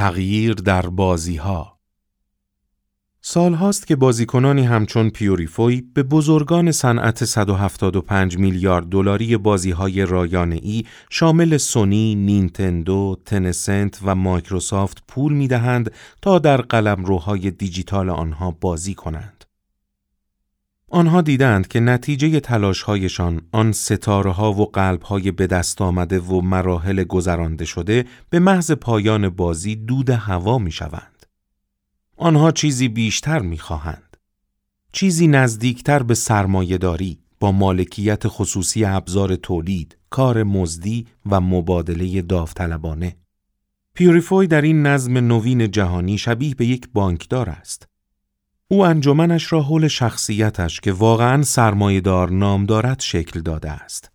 تغییر 0.03 0.55
در 0.55 0.87
بازی 0.87 1.37
ها 1.37 1.79
سال 3.21 3.55
هاست 3.55 3.87
که 3.87 3.97
بازیکنانی 3.97 4.63
همچون 4.63 5.11
پیوریفوی 5.11 5.83
به 5.95 6.03
بزرگان 6.03 6.73
صنعت 6.73 7.25
175 7.25 8.39
میلیارد 8.39 8.87
دلاری 8.87 9.37
بازی 9.37 9.71
های 9.71 10.07
رایانه 10.07 10.59
ای 10.63 10.85
شامل 11.11 11.57
سونی، 11.57 12.15
نینتندو، 12.15 13.17
تنسنت 13.27 14.01
و 14.05 14.15
مایکروسافت 14.15 15.03
پول 15.09 15.33
می 15.33 15.49
دهند 15.49 15.93
تا 16.23 16.39
در 16.39 16.61
قلمروهای 16.61 17.51
دیجیتال 17.51 18.11
آنها 18.11 18.51
بازی 18.51 18.95
کنند. 18.95 19.42
آنها 20.95 21.21
دیدند 21.21 21.69
که 21.69 21.81
نتیجه 21.81 22.41
تلاشهایشان 22.41 23.41
آن 23.53 23.73
ستاره 23.73 24.31
ها 24.31 24.53
و 24.53 24.71
قلب 24.71 25.03
های 25.03 25.31
به 25.31 25.47
دست 25.47 25.83
آمده 25.83 26.21
و 26.21 26.41
مراحل 26.41 27.05
گذرانده 27.05 27.65
شده 27.65 28.05
به 28.31 28.39
محض 28.39 28.71
پایان 28.71 29.29
بازی 29.29 29.77
دود 29.77 30.11
هوا 30.11 30.59
می 30.59 30.71
شوند. 30.71 31.27
آنها 32.17 32.51
چیزی 32.51 32.89
بیشتر 32.89 33.39
می 33.39 33.59
خواهند. 33.59 34.17
چیزی 34.93 35.27
نزدیکتر 35.27 36.03
به 36.03 36.15
سرمایهداری 36.15 37.19
با 37.41 37.53
مالکیت 37.53 38.23
خصوصی 38.27 38.85
ابزار 38.85 39.37
تولید، 39.37 39.97
کار 40.11 40.43
مزدی 40.43 41.07
و 41.31 41.41
مبادله 41.41 42.23
داوطلبانه. 42.23 43.17
پیوریفوی 43.95 44.47
در 44.47 44.63
این 44.63 44.87
نظم 44.87 45.19
نوین 45.19 45.71
جهانی 45.71 46.19
شبیه 46.19 46.55
به 46.55 46.67
یک 46.67 46.89
بانکدار 46.93 47.51
است. 47.51 47.92
او 48.73 48.87
انجمنش 48.87 49.53
را 49.53 49.63
حول 49.63 49.89
شخصیتش 49.89 50.81
که 50.81 50.93
واقعا 50.93 51.43
سرمایهدار 51.43 52.31
نام 52.31 52.67
دارد 52.67 53.01
شکل 53.01 53.41
داده 53.41 53.71
است. 53.71 54.11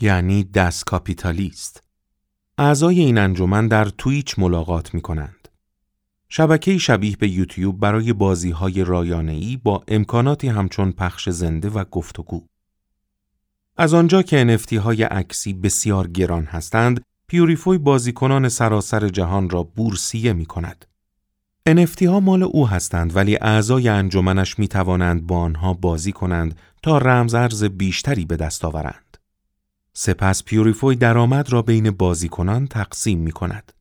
یعنی 0.00 0.44
دست 0.44 0.84
کاپیتالیست. 0.84 1.82
اعضای 2.58 3.00
این 3.00 3.18
انجمن 3.18 3.68
در 3.68 3.84
تویچ 3.84 4.38
ملاقات 4.38 4.94
می 4.94 5.00
کنند. 5.00 5.48
شبکه 6.28 6.78
شبیه 6.78 7.16
به 7.16 7.28
یوتیوب 7.28 7.80
برای 7.80 8.12
بازی 8.12 8.50
های 8.50 8.84
رایانه‌ای 8.84 9.56
با 9.56 9.84
امکاناتی 9.88 10.48
همچون 10.48 10.92
پخش 10.92 11.28
زنده 11.28 11.68
و 11.68 11.84
گفتگو. 11.84 12.46
از 13.76 13.94
آنجا 13.94 14.22
که 14.22 14.58
NFT 14.58 14.72
های 14.72 15.02
عکسی 15.02 15.52
بسیار 15.52 16.08
گران 16.08 16.44
هستند، 16.44 17.04
پیوریفوی 17.28 17.78
بازیکنان 17.78 18.48
سراسر 18.48 19.08
جهان 19.08 19.50
را 19.50 19.62
بورسیه 19.62 20.32
می 20.32 20.46
کند. 20.46 20.91
NFT 21.68 22.02
ها 22.02 22.20
مال 22.20 22.42
او 22.42 22.68
هستند 22.68 23.16
ولی 23.16 23.36
اعضای 23.36 23.88
انجمنش 23.88 24.58
می 24.58 24.68
توانند 24.68 25.26
با 25.26 25.38
آنها 25.38 25.74
بازی 25.74 26.12
کنند 26.12 26.58
تا 26.82 26.98
رمزارز 26.98 27.64
بیشتری 27.64 28.24
به 28.24 28.36
دست 28.36 28.64
آورند. 28.64 29.16
سپس 29.92 30.44
پیوریفوی 30.44 30.96
درآمد 30.96 31.52
را 31.52 31.62
بین 31.62 31.90
بازیکنان 31.90 32.66
تقسیم 32.66 33.18
می 33.18 33.32
کند. 33.32 33.72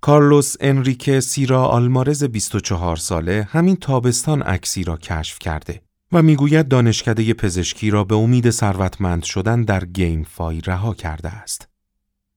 کارلوس 0.00 0.54
انریکه 0.60 1.20
سیرا 1.20 1.66
آلمارز 1.66 2.24
24 2.24 2.96
ساله 2.96 3.48
همین 3.50 3.76
تابستان 3.76 4.42
اکسی 4.42 4.84
را 4.84 4.96
کشف 4.96 5.38
کرده 5.38 5.82
و 6.12 6.22
می‌گوید 6.22 6.68
دانشکده 6.68 7.34
پزشکی 7.34 7.90
را 7.90 8.04
به 8.04 8.14
امید 8.14 8.50
ثروتمند 8.50 9.22
شدن 9.22 9.62
در 9.62 9.84
GameFi 9.84 10.60
رها 10.60 10.94
کرده 10.94 11.28
است. 11.28 11.68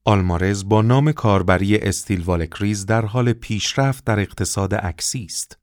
آلمارز 0.06 0.70
با 0.70 0.82
نام 0.82 1.12
کاربری 1.12 1.77
استیل 1.77 2.22
والکریز 2.22 2.86
در 2.86 3.06
حال 3.06 3.34
پیشرفت 3.34 4.06
در 4.06 4.20
اقتصاد 4.20 4.75
اکسی 4.75 5.25
است. 5.25 5.58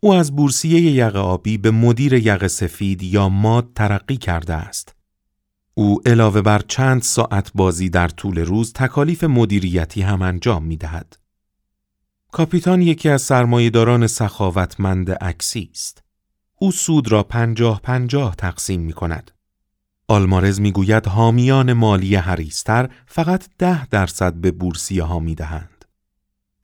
او 0.00 0.14
از 0.14 0.36
بورسیه 0.36 0.80
یقه 0.80 1.18
آبی 1.18 1.58
به 1.58 1.70
مدیر 1.70 2.12
یقه 2.12 2.48
سفید 2.48 3.02
یا 3.02 3.28
mod 3.28 3.68
ترقی 3.74 4.16
کرده 4.16 4.54
است. 4.54 4.94
او 5.74 6.00
علاوه 6.06 6.42
بر 6.42 6.62
چند 6.68 7.02
ساعت 7.02 7.50
بازی 7.54 7.88
در 7.88 8.08
طول 8.08 8.38
روز 8.38 8.72
تکالیف 8.72 9.24
مدیریتی 9.24 10.02
هم 10.02 10.22
انجام 10.22 10.64
می 10.64 10.76
دهد. 10.76 11.16
کاپیتان 12.32 12.82
یکی 12.82 13.08
از 13.08 13.22
سرمایهداران 13.22 14.06
سخاوتمند 14.06 15.10
عکسی 15.10 15.70
است. 15.72 16.02
او 16.58 16.72
سود 16.72 17.12
را 17.12 17.22
پنجاه 17.22 17.80
پنجاه 17.80 18.36
تقسیم 18.36 18.80
می 18.80 18.92
کند. 18.92 19.30
آلمارز 20.08 20.60
می 20.60 20.72
گوید 20.72 21.06
حامیان 21.06 21.72
مالی 21.72 22.14
هریستر 22.14 22.90
فقط 23.06 23.48
ده 23.58 23.86
درصد 23.86 24.34
به 24.34 24.50
بورسیه 24.50 25.02
ها 25.02 25.18
می 25.18 25.34
دهند. 25.34 25.84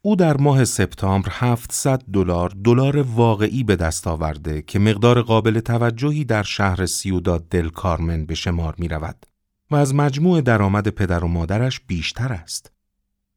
او 0.02 0.16
در 0.16 0.36
ماه 0.36 0.64
سپتامبر 0.64 1.28
700 1.32 2.02
دلار 2.12 2.52
دلار 2.64 3.02
واقعی 3.02 3.64
به 3.64 3.76
دست 3.76 4.06
آورده 4.06 4.62
که 4.62 4.78
مقدار 4.78 5.22
قابل 5.22 5.60
توجهی 5.60 6.24
در 6.24 6.42
شهر 6.42 6.86
سیوداد 6.86 7.48
دل 7.48 7.68
کارمن 7.68 8.26
به 8.26 8.34
شمار 8.34 8.74
می 8.78 8.88
رود 8.88 9.26
و 9.70 9.76
از 9.76 9.94
مجموع 9.94 10.40
درآمد 10.40 10.88
پدر 10.88 11.24
و 11.24 11.28
مادرش 11.28 11.80
بیشتر 11.80 12.32
است. 12.32 12.72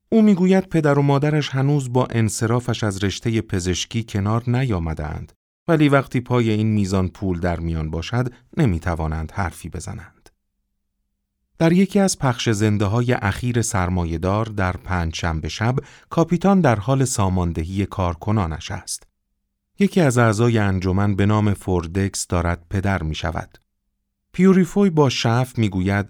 او 0.09 0.21
می‌گوید 0.21 0.69
پدر 0.69 0.99
و 0.99 1.01
مادرش 1.01 1.49
هنوز 1.49 1.93
با 1.93 2.07
انصرافش 2.09 2.83
از 2.83 3.03
رشته 3.03 3.41
پزشکی 3.41 4.05
کنار 4.09 4.49
نیامدند 4.49 5.33
ولی 5.67 5.89
وقتی 5.89 6.21
پای 6.21 6.49
این 6.49 6.67
میزان 6.67 7.07
پول 7.07 7.39
در 7.39 7.59
میان 7.59 7.91
باشد 7.91 8.33
نمی 8.57 8.79
توانند 8.79 9.31
حرفی 9.31 9.69
بزنند. 9.69 10.29
در 11.57 11.71
یکی 11.71 11.99
از 11.99 12.19
پخش 12.19 12.49
زنده 12.49 12.85
های 12.85 13.13
اخیر 13.13 13.61
سرمایهدار 13.61 14.45
در 14.45 14.71
پنج 14.71 15.15
شنبه 15.15 15.49
شب 15.49 15.75
کاپیتان 16.09 16.61
در 16.61 16.79
حال 16.79 17.05
ساماندهی 17.05 17.85
کارکنانش 17.85 18.71
است. 18.71 19.07
یکی 19.79 20.01
از 20.01 20.17
اعضای 20.17 20.57
انجمن 20.57 21.15
به 21.15 21.25
نام 21.25 21.53
فوردکس 21.53 22.27
دارد 22.27 22.65
پدر 22.69 23.03
می 23.03 23.15
شود. 23.15 23.57
پیوریفوی 24.31 24.89
با 24.89 25.09
شف 25.09 25.57
می 25.57 25.69
گوید 25.69 26.09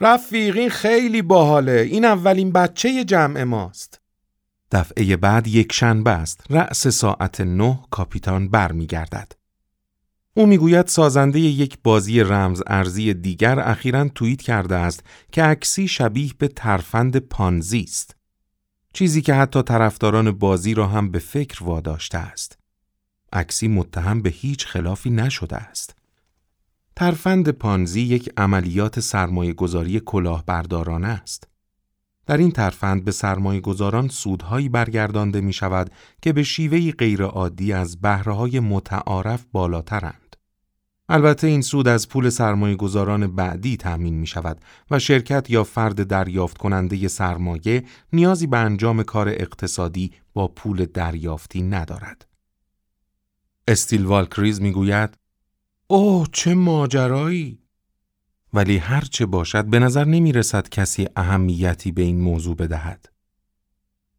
رفیق 0.00 0.56
این 0.56 0.70
خیلی 0.70 1.22
باحاله 1.22 1.72
این 1.72 2.04
اولین 2.04 2.52
بچه 2.52 3.04
جمع 3.04 3.42
ماست 3.42 4.01
دفعه 4.72 5.16
بعد 5.16 5.46
یک 5.46 5.72
شنبه 5.72 6.10
است. 6.10 6.44
رأس 6.50 6.88
ساعت 6.88 7.40
نه 7.40 7.80
کاپیتان 7.90 8.48
برمیگردد. 8.48 9.32
او 10.34 10.46
می‌گوید 10.46 10.86
سازنده 10.86 11.40
یک 11.40 11.78
بازی 11.82 12.20
رمز 12.20 12.62
ارزی 12.66 13.14
دیگر 13.14 13.60
اخیرا 13.60 14.08
توییت 14.08 14.42
کرده 14.42 14.76
است 14.76 15.04
که 15.32 15.42
عکسی 15.42 15.88
شبیه 15.88 16.32
به 16.38 16.48
ترفند 16.48 17.16
پانزی 17.16 17.80
است. 17.80 18.16
چیزی 18.94 19.22
که 19.22 19.34
حتی 19.34 19.62
طرفداران 19.62 20.30
بازی 20.30 20.74
را 20.74 20.86
هم 20.86 21.10
به 21.10 21.18
فکر 21.18 21.64
واداشته 21.64 22.18
است. 22.18 22.58
عکسی 23.32 23.68
متهم 23.68 24.22
به 24.22 24.30
هیچ 24.30 24.66
خلافی 24.66 25.10
نشده 25.10 25.56
است. 25.56 25.96
ترفند 26.96 27.48
پانزی 27.48 28.00
یک 28.00 28.32
عملیات 28.36 29.00
سرمایه 29.00 29.52
گذاری 29.52 30.00
کلاهبردارانه 30.00 31.08
است. 31.08 31.48
در 32.26 32.36
این 32.36 32.50
ترفند 32.50 33.04
به 33.04 33.10
سرمایه 33.10 33.60
گذاران 33.60 34.08
سودهایی 34.08 34.68
برگردانده 34.68 35.40
می 35.40 35.52
شود 35.52 35.90
که 36.22 36.32
به 36.32 36.42
شیوهی 36.42 36.92
غیرعادی 36.92 37.72
از 37.72 38.00
بهرههای 38.00 38.60
متعارف 38.60 39.44
بالاترند. 39.52 40.36
البته 41.08 41.46
این 41.46 41.60
سود 41.62 41.88
از 41.88 42.08
پول 42.08 42.30
سرمایه 42.30 42.76
گذاران 42.76 43.26
بعدی 43.26 43.76
تأمین 43.76 44.14
می 44.14 44.26
شود 44.26 44.60
و 44.90 44.98
شرکت 44.98 45.50
یا 45.50 45.64
فرد 45.64 46.06
دریافت 46.06 46.58
کننده 46.58 47.08
سرمایه 47.08 47.84
نیازی 48.12 48.46
به 48.46 48.58
انجام 48.58 49.02
کار 49.02 49.28
اقتصادی 49.28 50.12
با 50.34 50.48
پول 50.48 50.84
دریافتی 50.84 51.62
ندارد. 51.62 52.26
استیل 53.68 54.04
والکریز 54.04 54.60
می 54.60 54.72
گوید 54.72 55.18
اوه 55.86 56.26
چه 56.32 56.54
ماجرایی 56.54 57.61
ولی 58.52 58.76
هر 58.76 59.00
چه 59.00 59.26
باشد 59.26 59.64
به 59.64 59.78
نظر 59.78 60.04
نمی 60.04 60.32
رسد 60.32 60.68
کسی 60.68 61.08
اهمیتی 61.16 61.92
به 61.92 62.02
این 62.02 62.20
موضوع 62.20 62.56
بدهد. 62.56 63.08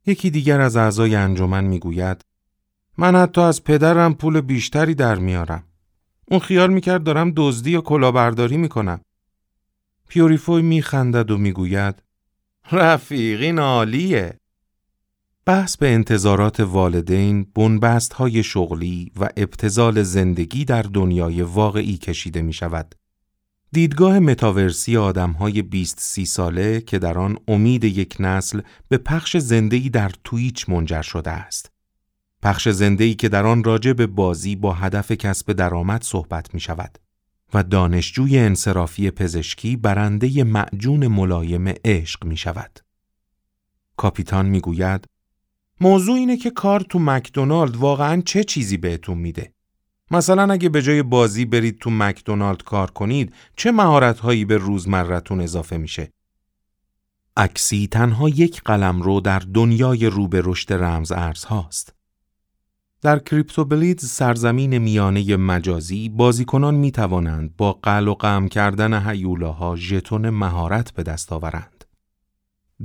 یکی 0.06 0.30
دیگر 0.30 0.62
از 0.62 0.76
اعضای 0.76 1.16
انجمن 1.16 1.64
می‌گوید 1.64 2.22
من 2.98 3.16
حتی 3.16 3.42
از 3.42 3.64
پدرم 3.64 4.14
پول 4.14 4.42
بیشتری 4.42 4.96
در 4.96 5.16
میارم. 5.16 5.64
اون 6.28 6.40
خیال 6.40 6.74
می‌کرد 6.74 7.04
دارم 7.04 7.34
دزدی 7.36 7.72
یا 7.72 7.82
کلاهبرداری 7.82 8.58
می‌کنم. 8.58 9.02
پیوریفوی 10.08 10.62
میخندد 10.62 11.32
و 11.32 11.38
می‌گوید 11.38 12.04
رفیقین 12.72 13.60
عالیه. 13.60 14.40
بحث 15.46 15.78
به 15.78 15.94
انتظارات 15.94 16.60
والدین، 16.60 17.44
بنبست 17.56 18.14
های 18.14 18.44
شغلی 18.44 19.12
و 19.20 19.30
ابتزال 19.38 20.04
زندگی 20.04 20.66
در 20.66 20.82
دنیای 20.82 21.42
واقعی 21.42 21.98
کشیده 21.98 22.42
می 22.42 22.54
شود. 22.54 22.96
دیدگاه 23.74 24.20
متاورسی 24.20 24.98
آدم 24.98 25.32
های 25.32 25.62
20 25.62 26.00
سی 26.00 26.26
ساله 26.26 26.82
که 26.82 27.00
در 27.00 27.18
آن 27.18 27.38
امید 27.48 27.84
یک 27.84 28.16
نسل 28.20 28.62
به 28.90 28.98
پخش 28.98 29.38
زندگی 29.38 29.90
در 29.90 30.12
تویچ 30.24 30.70
منجر 30.70 31.02
شده 31.02 31.32
است. 31.32 31.72
پخش 32.42 32.70
زندگی 32.70 33.14
که 33.14 33.30
در 33.30 33.46
آن 33.46 33.64
راجع 33.64 33.94
به 33.94 34.08
بازی 34.08 34.56
با 34.56 34.74
هدف 34.74 35.12
کسب 35.12 35.54
درآمد 35.54 36.04
صحبت 36.04 36.54
می 36.54 36.60
شود 36.60 36.98
و 37.54 37.64
دانشجوی 37.64 38.40
انصرافی 38.40 39.12
پزشکی 39.12 39.76
برنده 39.76 40.44
معجون 40.44 41.08
ملایم 41.08 41.74
عشق 41.86 42.26
می 42.26 42.38
شود. 42.38 42.80
کاپیتان 43.98 44.46
می 44.46 44.60
گوید 44.60 45.06
موضوع 45.82 46.16
اینه 46.16 46.38
که 46.38 46.50
کار 46.50 46.80
تو 46.80 47.00
مکدونالد 47.00 47.76
واقعا 47.76 48.22
چه 48.22 48.44
چیزی 48.44 48.78
بهتون 48.78 49.18
میده. 49.18 49.53
مثلا 50.14 50.54
اگه 50.54 50.70
به 50.70 50.82
جای 50.82 51.04
بازی 51.04 51.46
برید 51.46 51.80
تو 51.80 51.90
مکدونالد 51.90 52.64
کار 52.64 52.92
کنید 52.92 53.34
چه 53.56 53.72
مهارت 53.72 54.20
هایی 54.20 54.46
به 54.46 54.58
روزمرتون 54.58 55.42
اضافه 55.42 55.78
میشه؟ 55.78 56.12
عکسی 57.38 57.88
تنها 57.88 58.30
یک 58.30 58.62
قلم 58.62 59.02
رو 59.02 59.20
در 59.22 59.40
دنیای 59.40 60.06
رو 60.06 60.28
به 60.28 60.42
رشد 60.46 60.74
رمز 60.74 61.12
ارز 61.12 61.44
هاست. 61.44 61.94
در 63.02 63.20
کریپتوبلیدز 63.20 64.06
سرزمین 64.06 64.78
میانه 64.78 65.36
مجازی 65.36 66.10
بازیکنان 66.10 66.76
می 66.76 66.92
توانند 66.92 67.56
با 67.58 67.74
قل 67.74 68.08
و 68.08 68.14
قم 68.14 68.48
کردن 68.48 69.10
هیولاها 69.10 69.76
ژتون 69.76 70.30
مهارت 70.30 70.92
به 70.92 71.04
دست 71.04 71.34
آورند. 71.34 71.86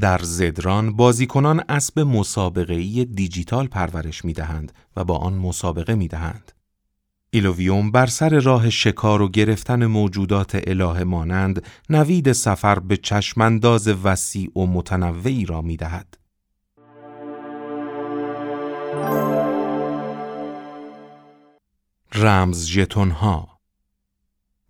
در 0.01 0.19
زد 0.19 0.58
ران 0.58 0.97
بازیکنان 0.97 1.64
اسب 1.69 2.01
مسابقه‌ای 2.01 3.05
دیجیتال 3.05 3.67
پرورش 3.67 4.25
می‌دهند 4.25 4.73
و 4.97 5.05
با 5.05 5.17
آن 5.17 5.35
مسابقه 5.35 5.95
می‌دهند. 5.95 6.53
ایلوویوم 7.31 7.91
بر 7.91 8.07
سر 8.07 8.41
راه 8.41 8.71
شکار 8.71 9.23
و 9.23 9.29
گرفتن 9.29 9.87
موجودات 9.87 10.61
الهه 10.67 11.05
مانند 11.05 11.62
نوید 11.91 12.33
سفر 12.33 12.79
به 12.79 12.97
چشمانداز 12.97 13.88
وسیع 13.88 14.51
و 14.57 14.67
متنوعی 14.67 15.47
را 15.47 15.62
می‌دهد. 15.62 16.19
رمز 22.14 22.67
ژتون 22.67 23.11
ها 23.11 23.59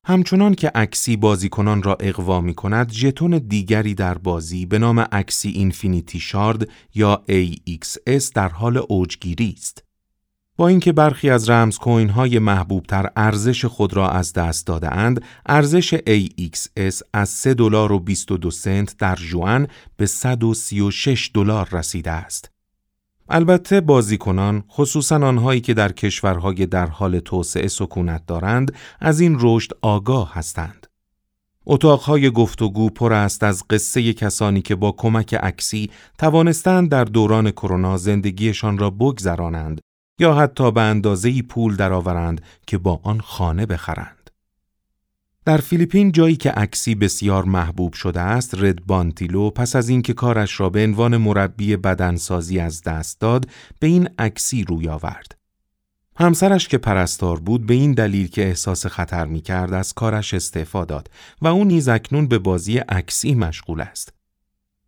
همچنان 0.05 0.55
که 0.55 0.73
اکسی 0.75 1.17
بازیکنان 1.17 1.83
را 1.83 1.97
اغوا 2.01 2.41
می 2.41 2.55
کند، 2.55 2.93
ژتون 2.93 3.39
دیگری 3.39 3.95
در 3.95 4.19
بازی 4.19 4.67
به 4.67 4.79
نام 4.79 5.07
اکسی 5.13 5.49
اینفینیتی 5.49 6.21
شارد 6.21 6.69
یا 6.95 7.25
AXS 7.29 8.33
در 8.35 8.51
اوج 8.61 8.79
اوجگیری 8.89 9.55
است. 9.57 9.88
با 10.59 10.69
اینکه 10.69 10.93
برخی 10.93 11.31
از 11.31 11.51
رمز 11.51 11.79
کوین 11.79 12.09
های 12.09 12.39
محبوب 12.39 12.87
تر 12.87 13.11
ارزش 13.17 13.65
خود 13.65 13.95
را 13.95 14.11
از 14.11 14.33
دست 14.33 14.67
داده 14.67 14.95
اند، 14.95 15.25
ارزش 15.47 15.95
AXS 15.95 17.03
از 17.13 17.29
3 17.29 17.55
دلار 17.55 17.93
و 17.93 17.99
22 17.99 18.51
سنت 18.51 18.97
در 18.99 19.17
جوان 19.17 19.69
به 19.97 20.07
136 20.07 21.31
دلار 21.35 21.69
رسیده 21.73 22.11
است. 22.11 22.51
البته 23.29 23.81
بازیکنان 23.81 24.65
خصوصا 24.71 25.17
آنهایی 25.17 25.61
که 25.61 25.75
در 25.75 25.93
کشورهای 25.93 26.67
در 26.67 26.87
حال 26.87 27.19
توسعه 27.19 27.69
سکونت 27.69 28.27
دارند 28.27 28.75
از 29.01 29.21
این 29.21 29.37
رشد 29.41 29.71
آگاه 29.83 30.35
هستند. 30.35 30.87
اتاقهای 31.67 32.31
گفتگو 32.31 32.91
پر 32.91 33.13
است 33.13 33.43
از 33.43 33.65
قصه 33.71 34.13
کسانی 34.13 34.63
که 34.63 34.75
با 34.75 34.93
کمک 34.93 35.35
عکسی 35.35 35.91
توانستند 36.19 36.91
در 36.91 37.05
دوران 37.05 37.51
کرونا 37.51 37.97
زندگیشان 37.97 38.79
را 38.79 38.91
بگذرانند 38.91 39.81
یا 40.19 40.35
حتی 40.35 40.71
به 40.71 40.81
اندازه 40.81 41.43
پول 41.43 41.77
درآورند 41.77 42.41
که 42.67 42.79
با 42.79 43.01
آن 43.03 43.21
خانه 43.21 43.67
بخرند. 43.67 44.31
در 45.45 45.57
فیلیپین 45.57 46.13
جایی 46.13 46.37
که 46.37 46.51
عکسی 46.51 46.95
بسیار 46.95 47.45
محبوب 47.45 47.93
شده 47.93 48.21
است، 48.21 48.55
رد 48.55 48.87
بانتیلو 48.87 49.51
پس 49.51 49.77
از 49.77 49.89
اینکه 49.89 50.13
کارش 50.13 50.61
را 50.61 50.71
به 50.71 50.85
عنوان 50.85 51.17
مربی 51.17 51.77
بدنسازی 51.77 52.61
از 52.61 52.83
دست 52.83 53.21
داد، 53.21 53.51
به 53.81 53.87
این 53.87 54.09
عکسی 54.19 54.65
روی 54.65 54.89
آورد. 54.89 55.39
همسرش 56.17 56.69
که 56.69 56.79
پرستار 56.79 57.41
بود 57.41 57.67
به 57.67 57.75
این 57.75 57.93
دلیل 57.93 58.29
که 58.29 58.43
احساس 58.43 58.87
خطر 58.87 59.27
می 59.27 59.41
کرد 59.41 59.73
از 59.73 59.93
کارش 59.93 60.35
استعفا 60.35 60.85
داد 60.85 61.11
و 61.43 61.47
او 61.47 61.65
نیز 61.65 61.89
اکنون 61.89 62.27
به 62.27 62.39
بازی 62.39 62.79
عکسی 62.79 63.35
مشغول 63.35 63.81
است. 63.81 64.18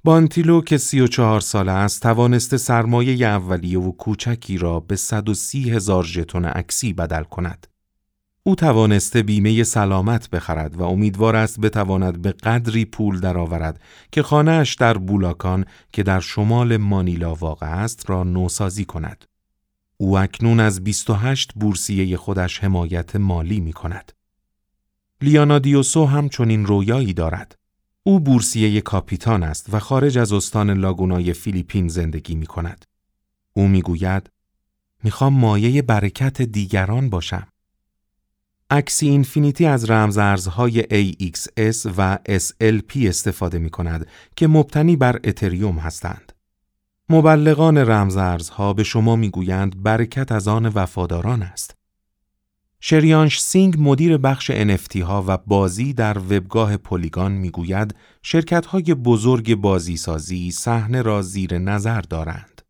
بانتیلو 0.04 0.60
که 0.60 0.78
سی 0.78 1.00
و 1.00 1.06
چهار 1.06 1.40
ساله 1.40 1.72
است 1.72 2.02
توانسته 2.02 2.56
سرمایه 2.56 3.26
اولیه 3.26 3.78
و 3.78 3.92
کوچکی 3.92 4.58
را 4.58 4.80
به 4.80 4.96
130 4.96 5.70
هزار 5.70 6.04
ژتون 6.04 6.44
عکسی 6.44 6.92
بدل 6.92 7.22
کند. 7.22 7.66
او 8.42 8.54
توانسته 8.54 9.22
بیمه 9.22 9.64
سلامت 9.64 10.30
بخرد 10.30 10.76
و 10.76 10.82
امیدوار 10.82 11.36
است 11.36 11.60
بتواند 11.60 12.22
به 12.22 12.32
قدری 12.32 12.84
پول 12.84 13.20
درآورد 13.20 13.80
که 14.12 14.22
خانهاش 14.22 14.74
در 14.74 14.98
بولاکان 14.98 15.64
که 15.92 16.02
در 16.02 16.20
شمال 16.20 16.76
مانیلا 16.76 17.34
واقع 17.34 17.66
است 17.66 18.10
را 18.10 18.24
نوسازی 18.24 18.84
کند. 18.84 19.24
او 19.96 20.18
اکنون 20.18 20.60
از 20.60 20.84
28 20.84 21.52
بورسیه 21.54 22.16
خودش 22.16 22.64
حمایت 22.64 23.16
مالی 23.16 23.60
می 23.60 23.72
کند. 23.72 24.12
لیانا 25.22 25.58
دیوسو 25.58 26.06
همچنین 26.06 26.66
رویایی 26.66 27.12
دارد. 27.12 27.59
او 28.02 28.20
بورسیه 28.20 28.80
کاپیتان 28.80 29.42
است 29.42 29.74
و 29.74 29.78
خارج 29.78 30.18
از 30.18 30.32
استان 30.32 30.70
لاگونای 30.70 31.32
فیلیپین 31.32 31.88
زندگی 31.88 32.34
می 32.34 32.46
کند. 32.46 32.84
او 33.52 33.68
می 33.68 33.82
گوید 33.82 34.30
می‌خوام 35.04 35.34
مایه 35.34 35.82
برکت 35.82 36.42
دیگران 36.42 37.10
باشم. 37.10 37.46
اکسی 38.70 39.08
اینفینیتی 39.08 39.66
از 39.66 39.90
رمز 39.90 40.18
ارزهای 40.18 40.82
AXS 40.82 41.86
و 41.96 42.18
SLP 42.28 42.96
استفاده 42.96 43.58
می 43.58 43.70
کند 43.70 44.06
که 44.36 44.46
مبتنی 44.46 44.96
بر 44.96 45.20
اتریوم 45.24 45.78
هستند. 45.78 46.32
مبلغان 47.08 47.78
رمز 47.78 48.16
ارزها 48.16 48.72
به 48.72 48.84
شما 48.84 49.16
می‌گویند 49.16 49.82
برکت 49.82 50.32
از 50.32 50.48
آن 50.48 50.66
وفاداران 50.66 51.42
است. 51.42 51.79
شریانش 52.82 53.40
سینگ 53.40 53.76
مدیر 53.78 54.16
بخش 54.16 54.50
NFT 54.50 54.96
ها 54.96 55.24
و 55.26 55.38
بازی 55.46 55.92
در 55.92 56.18
وبگاه 56.18 56.76
Polygon 56.76 57.32
می‌گوید 57.32 57.94
شرکت 58.22 58.66
های 58.66 58.94
بزرگ 58.94 59.54
بازی 59.54 59.96
سازی 59.96 60.50
صحنه 60.50 61.02
را 61.02 61.22
زیر 61.22 61.58
نظر 61.58 62.00
دارند. 62.00 62.62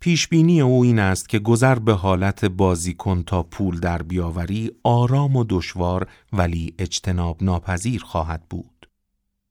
پیشبینی 0.00 0.60
او 0.60 0.84
این 0.84 0.98
است 0.98 1.28
که 1.28 1.38
گذر 1.38 1.78
به 1.78 1.92
حالت 1.92 2.44
بازیکن 2.44 3.22
تا 3.22 3.42
پول 3.42 3.80
در 3.80 4.02
بیاوری 4.02 4.70
آرام 4.82 5.36
و 5.36 5.44
دشوار 5.48 6.08
ولی 6.32 6.74
اجتناب 6.78 7.42
ناپذیر 7.42 8.02
خواهد 8.02 8.42
بود. 8.50 8.88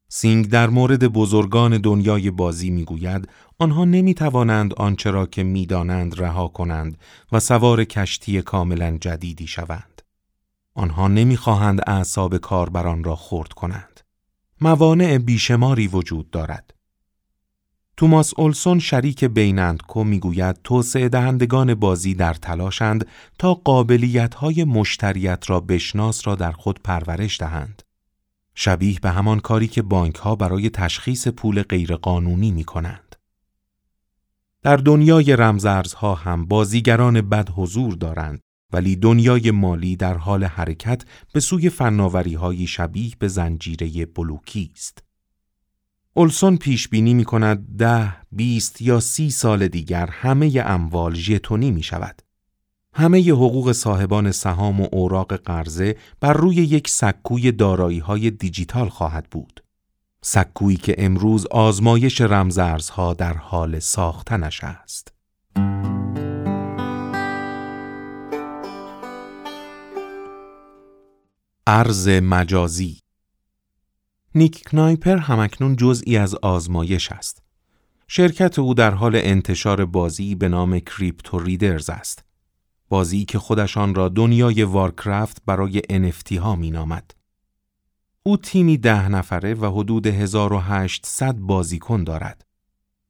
سینگ 0.08 0.50
در 0.50 0.70
مورد 0.70 1.08
بزرگان 1.08 1.78
دنیای 1.78 2.32
بازی 2.32 2.70
می‌گوید 2.70 3.28
آنها 3.64 3.86
نمی 3.86 4.14
توانند 4.14 4.74
آنچه 4.74 5.12
را 5.12 5.26
که 5.26 5.44
می‌دانند 5.44 6.22
رها 6.22 6.48
کنند 6.48 6.98
و 7.32 7.40
سوار 7.40 7.84
کشتی 7.84 8.42
کاملا 8.42 8.98
جدیدی 9.02 9.48
شوند. 9.48 10.02
آنها 10.74 11.08
نمی‌خواهند 11.08 11.82
اعصاب 11.88 12.38
کاربران 12.38 13.04
را 13.04 13.16
خرد 13.16 13.54
کنند. 13.54 14.02
موانع 14.62 15.18
بیشماری 15.18 15.88
وجود 15.88 16.30
دارد. 16.30 16.74
توماس 17.98 18.34
اولسون 18.38 18.80
شریک 18.80 19.26
بینندکو 19.26 20.04
می‌گوید 20.04 20.60
توسعه 20.64 21.10
دهندگان 21.10 21.76
بازی 21.76 22.14
در 22.14 22.34
تلاشند 22.34 23.08
تا 23.40 23.54
قابلیت 23.54 24.36
های 24.36 24.64
مشتریت 24.64 25.50
را 25.50 25.60
بشناس 25.60 26.28
را 26.28 26.36
در 26.36 26.52
خود 26.52 26.80
پرورش 26.84 27.40
دهند. 27.40 27.82
شبیه 28.56 29.00
به 29.00 29.12
همان 29.12 29.40
کاری 29.40 29.68
که 29.68 29.82
بانک 29.82 30.16
ها 30.16 30.36
برای 30.36 30.70
تشخیص 30.70 31.28
پول 31.28 31.62
غیرقانونی 31.62 32.52
می 32.52 32.64
کنند. 32.64 33.03
در 34.64 34.78
دنیای 34.78 35.36
رمزارزها 35.36 36.16
هم 36.16 36.46
بازیگران 36.46 37.22
بد 37.22 37.50
حضور 37.50 37.94
دارند 37.94 38.40
ولی 38.74 38.96
دنیای 38.96 39.52
مالی 39.52 39.96
در 39.96 40.18
حال 40.18 40.44
حرکت 40.44 41.04
به 41.34 41.40
سوی 41.40 41.70
فناوری 41.70 42.34
های 42.34 42.68
شبیه 42.68 43.12
به 43.20 43.28
زنجیره 43.28 44.06
بلوکی 44.06 44.72
است. 44.74 45.04
اولسون 46.14 46.58
پیش 46.58 46.88
بینی 46.88 47.14
می 47.14 47.26
کند 47.26 47.78
ده، 47.78 48.16
بیست 48.32 48.82
یا 48.82 49.00
سی 49.00 49.30
سال 49.30 49.68
دیگر 49.68 50.10
همه 50.12 50.64
اموال 50.66 51.14
ژتونی 51.14 51.72
می 51.72 51.84
شود. 51.84 52.22
همه 52.94 53.32
حقوق 53.32 53.72
صاحبان 53.72 54.32
سهام 54.32 54.82
و 54.82 54.88
اوراق 54.92 55.36
قرضه 55.36 55.96
بر 56.20 56.34
روی 56.34 56.56
یک 56.56 56.90
سکوی 56.90 57.52
دارایی 57.52 58.00
های 58.00 58.32
دیجیتال 58.32 58.90
خواهد 58.90 59.28
بود. 59.32 59.63
سکویی 60.26 60.78
که 60.78 60.96
امروز 60.98 61.46
آزمایش 61.46 62.22
رمزارزها 62.22 63.14
در 63.14 63.34
حال 63.34 63.80
ساختنش 63.80 64.64
است. 64.64 65.14
ارز 71.68 72.08
مجازی 72.08 73.00
نیک 74.36 74.64
کنایپر 74.72 75.18
همکنون 75.18 75.76
جزئی 75.76 76.18
از 76.18 76.36
آزمایش 76.36 77.12
است. 77.12 77.42
شرکت 78.08 78.60
او 78.60 78.74
در 78.74 78.92
حال 78.92 79.16
انتشار 79.16 79.86
بازی 79.86 80.36
به 80.36 80.50
نام 80.50 80.80
کریپتو 80.80 81.40
ریدرز 81.40 81.90
است. 81.90 82.24
بازی 82.90 83.26
که 83.26 83.40
خودشان 83.40 83.96
را 83.96 84.10
دنیای 84.10 84.64
وارکرافت 84.64 85.42
برای 85.46 85.82
NFT 85.90 86.38
ها 86.38 86.56
می 86.56 86.72
نامد. 86.72 87.23
او 88.26 88.38
تیمی 88.38 88.78
ده 88.78 89.10
نفره 89.10 89.54
و 89.54 89.80
حدود 89.80 90.08
1800 90.08 91.36
بازیکن 91.36 92.04
دارد. 92.04 92.46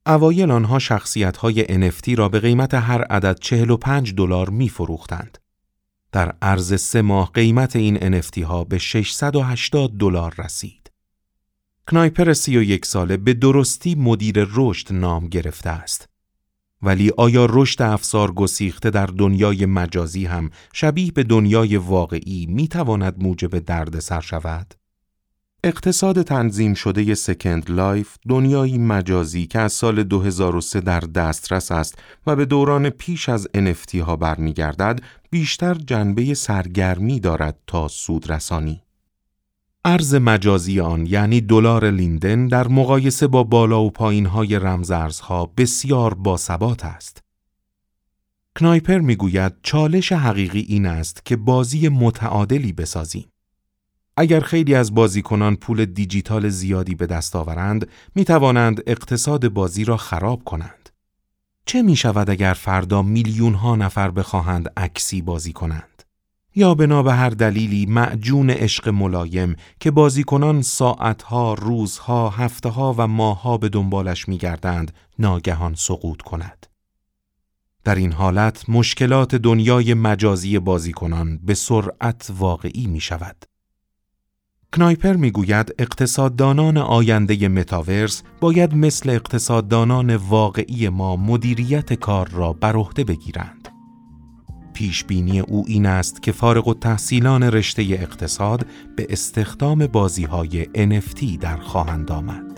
اوایل 0.06 0.50
آنها 0.50 0.78
شخصیت 0.78 1.36
های 1.36 1.64
NFT 1.64 2.08
را 2.18 2.28
به 2.28 2.40
قیمت 2.40 2.74
هر 2.74 3.02
عدد 3.02 3.38
45 3.40 4.14
دلار 4.14 4.50
می 4.50 4.68
فروختند. 4.68 5.38
در 6.12 6.34
عرض 6.42 6.80
سه 6.80 7.02
ماه 7.02 7.30
قیمت 7.34 7.76
این 7.76 8.20
NFT 8.20 8.38
ها 8.38 8.64
به 8.64 8.78
680 8.78 9.92
دلار 9.98 10.34
رسید. 10.38 10.90
کنایپر 11.90 12.32
31 12.32 12.86
ساله 12.86 13.16
به 13.16 13.34
درستی 13.34 13.94
مدیر 13.94 14.46
رشد 14.54 14.92
نام 14.92 15.28
گرفته 15.28 15.70
است. 15.70 16.08
ولی 16.82 17.10
آیا 17.16 17.46
رشد 17.50 17.82
افسار 17.82 18.32
گسیخته 18.32 18.90
در 18.90 19.06
دنیای 19.06 19.66
مجازی 19.66 20.26
هم 20.26 20.50
شبیه 20.72 21.12
به 21.12 21.22
دنیای 21.22 21.76
واقعی 21.76 22.46
می 22.46 22.68
تواند 22.68 23.22
موجب 23.22 23.58
دردسر 23.58 24.20
شود؟ 24.20 24.74
اقتصاد 25.66 26.22
تنظیم 26.22 26.74
شده 26.74 27.14
Second 27.14 27.70
Life 27.70 28.16
دنیایی 28.28 28.78
مجازی 28.78 29.46
که 29.46 29.58
از 29.58 29.72
سال 29.72 30.02
2003 30.02 30.80
در 30.80 31.00
دسترس 31.00 31.72
است 31.72 31.98
و 32.26 32.36
به 32.36 32.44
دوران 32.44 32.90
پیش 32.90 33.28
از 33.28 33.48
NFT 33.56 33.94
ها 33.94 34.16
برمیگردد 34.16 35.00
بیشتر 35.30 35.74
جنبه 35.74 36.34
سرگرمی 36.34 37.20
دارد 37.20 37.58
تا 37.66 37.88
سودرسانی. 37.88 38.82
ارز 39.84 40.14
مجازی 40.14 40.80
آن 40.80 41.06
یعنی 41.06 41.40
دلار 41.40 41.90
لیندن 41.90 42.46
در 42.46 42.68
مقایسه 42.68 43.26
با 43.26 43.44
بالا 43.44 43.82
و 43.82 43.90
پایین 43.90 44.26
های 44.26 44.58
رمزارزها 44.58 45.52
بسیار 45.56 46.14
باثبات 46.14 46.84
است. 46.84 47.22
کنایپر 48.56 48.98
می‌گوید 48.98 49.52
چالش 49.62 50.12
حقیقی 50.12 50.60
این 50.68 50.86
است 50.86 51.24
که 51.24 51.36
بازی 51.36 51.88
متعادلی 51.88 52.72
بسازیم. 52.72 53.24
اگر 54.16 54.40
خیلی 54.40 54.74
از 54.74 54.94
بازیکنان 54.94 55.56
پول 55.56 55.84
دیجیتال 55.84 56.48
زیادی 56.48 56.94
به 56.94 57.06
دست 57.06 57.36
آورند، 57.36 57.88
می 58.14 58.24
توانند 58.24 58.82
اقتصاد 58.86 59.48
بازی 59.48 59.84
را 59.84 59.96
خراب 59.96 60.44
کنند. 60.44 60.90
چه 61.66 61.82
می 61.82 61.96
شود 61.96 62.30
اگر 62.30 62.54
فردا 62.54 63.02
میلیون 63.02 63.54
ها 63.54 63.76
نفر 63.76 64.10
بخواهند 64.10 64.72
عکسی 64.76 65.22
بازی 65.22 65.52
کنند؟ 65.52 66.02
یا 66.54 66.74
بنا 66.74 67.02
به 67.02 67.14
هر 67.14 67.30
دلیلی 67.30 67.86
معجون 67.86 68.50
عشق 68.50 68.88
ملایم 68.88 69.56
که 69.80 69.90
بازیکنان 69.90 70.62
ساعتها، 70.62 71.54
روزها، 71.54 72.30
هفتهها 72.30 72.94
و 72.98 73.06
ماهها 73.06 73.58
به 73.58 73.68
دنبالش 73.68 74.28
میگردند 74.28 74.92
ناگهان 75.18 75.74
سقوط 75.74 76.22
کند. 76.22 76.66
در 77.84 77.94
این 77.94 78.12
حالت 78.12 78.68
مشکلات 78.68 79.34
دنیای 79.34 79.94
مجازی 79.94 80.58
بازیکنان 80.58 81.38
به 81.38 81.54
سرعت 81.54 82.30
واقعی 82.38 82.86
می 82.86 83.00
شود. 83.00 83.36
کنایپر 84.74 85.12
می‌گوید 85.12 85.74
اقتصاددانان 85.78 86.76
آینده 86.76 87.48
متاورس 87.48 88.22
باید 88.40 88.74
مثل 88.74 89.10
اقتصاددانان 89.10 90.16
واقعی 90.16 90.88
ما 90.88 91.16
مدیریت 91.16 91.92
کار 91.92 92.28
را 92.28 92.52
بر 92.52 92.76
عهده 92.76 93.04
بگیرند. 93.04 93.68
پیش 94.72 95.04
بینی 95.04 95.40
او 95.40 95.64
این 95.66 95.86
است 95.86 96.22
که 96.22 96.32
فارغ 96.32 96.68
و 96.68 96.74
تحصیلان 96.74 97.42
رشته 97.42 97.82
اقتصاد 97.82 98.66
به 98.96 99.06
استخدام 99.10 99.86
بازی 99.86 100.24
های 100.24 100.64
NFT 100.64 101.38
در 101.40 101.56
خواهند 101.56 102.12
آمد. 102.12 102.53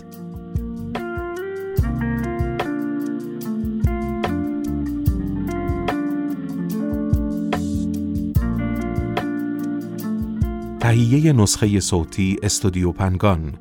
تهیه 10.97 11.33
نسخه 11.33 11.79
صوتی 11.79 12.37
استودیو 12.43 12.91
پنگان 12.91 13.53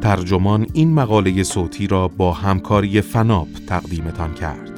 ترجمان 0.00 0.66
این 0.72 0.94
مقاله 0.94 1.42
صوتی 1.42 1.86
را 1.86 2.08
با 2.08 2.32
همکاری 2.32 3.00
فناپ 3.00 3.48
تقدیمتان 3.68 4.34
کرد. 4.34 4.73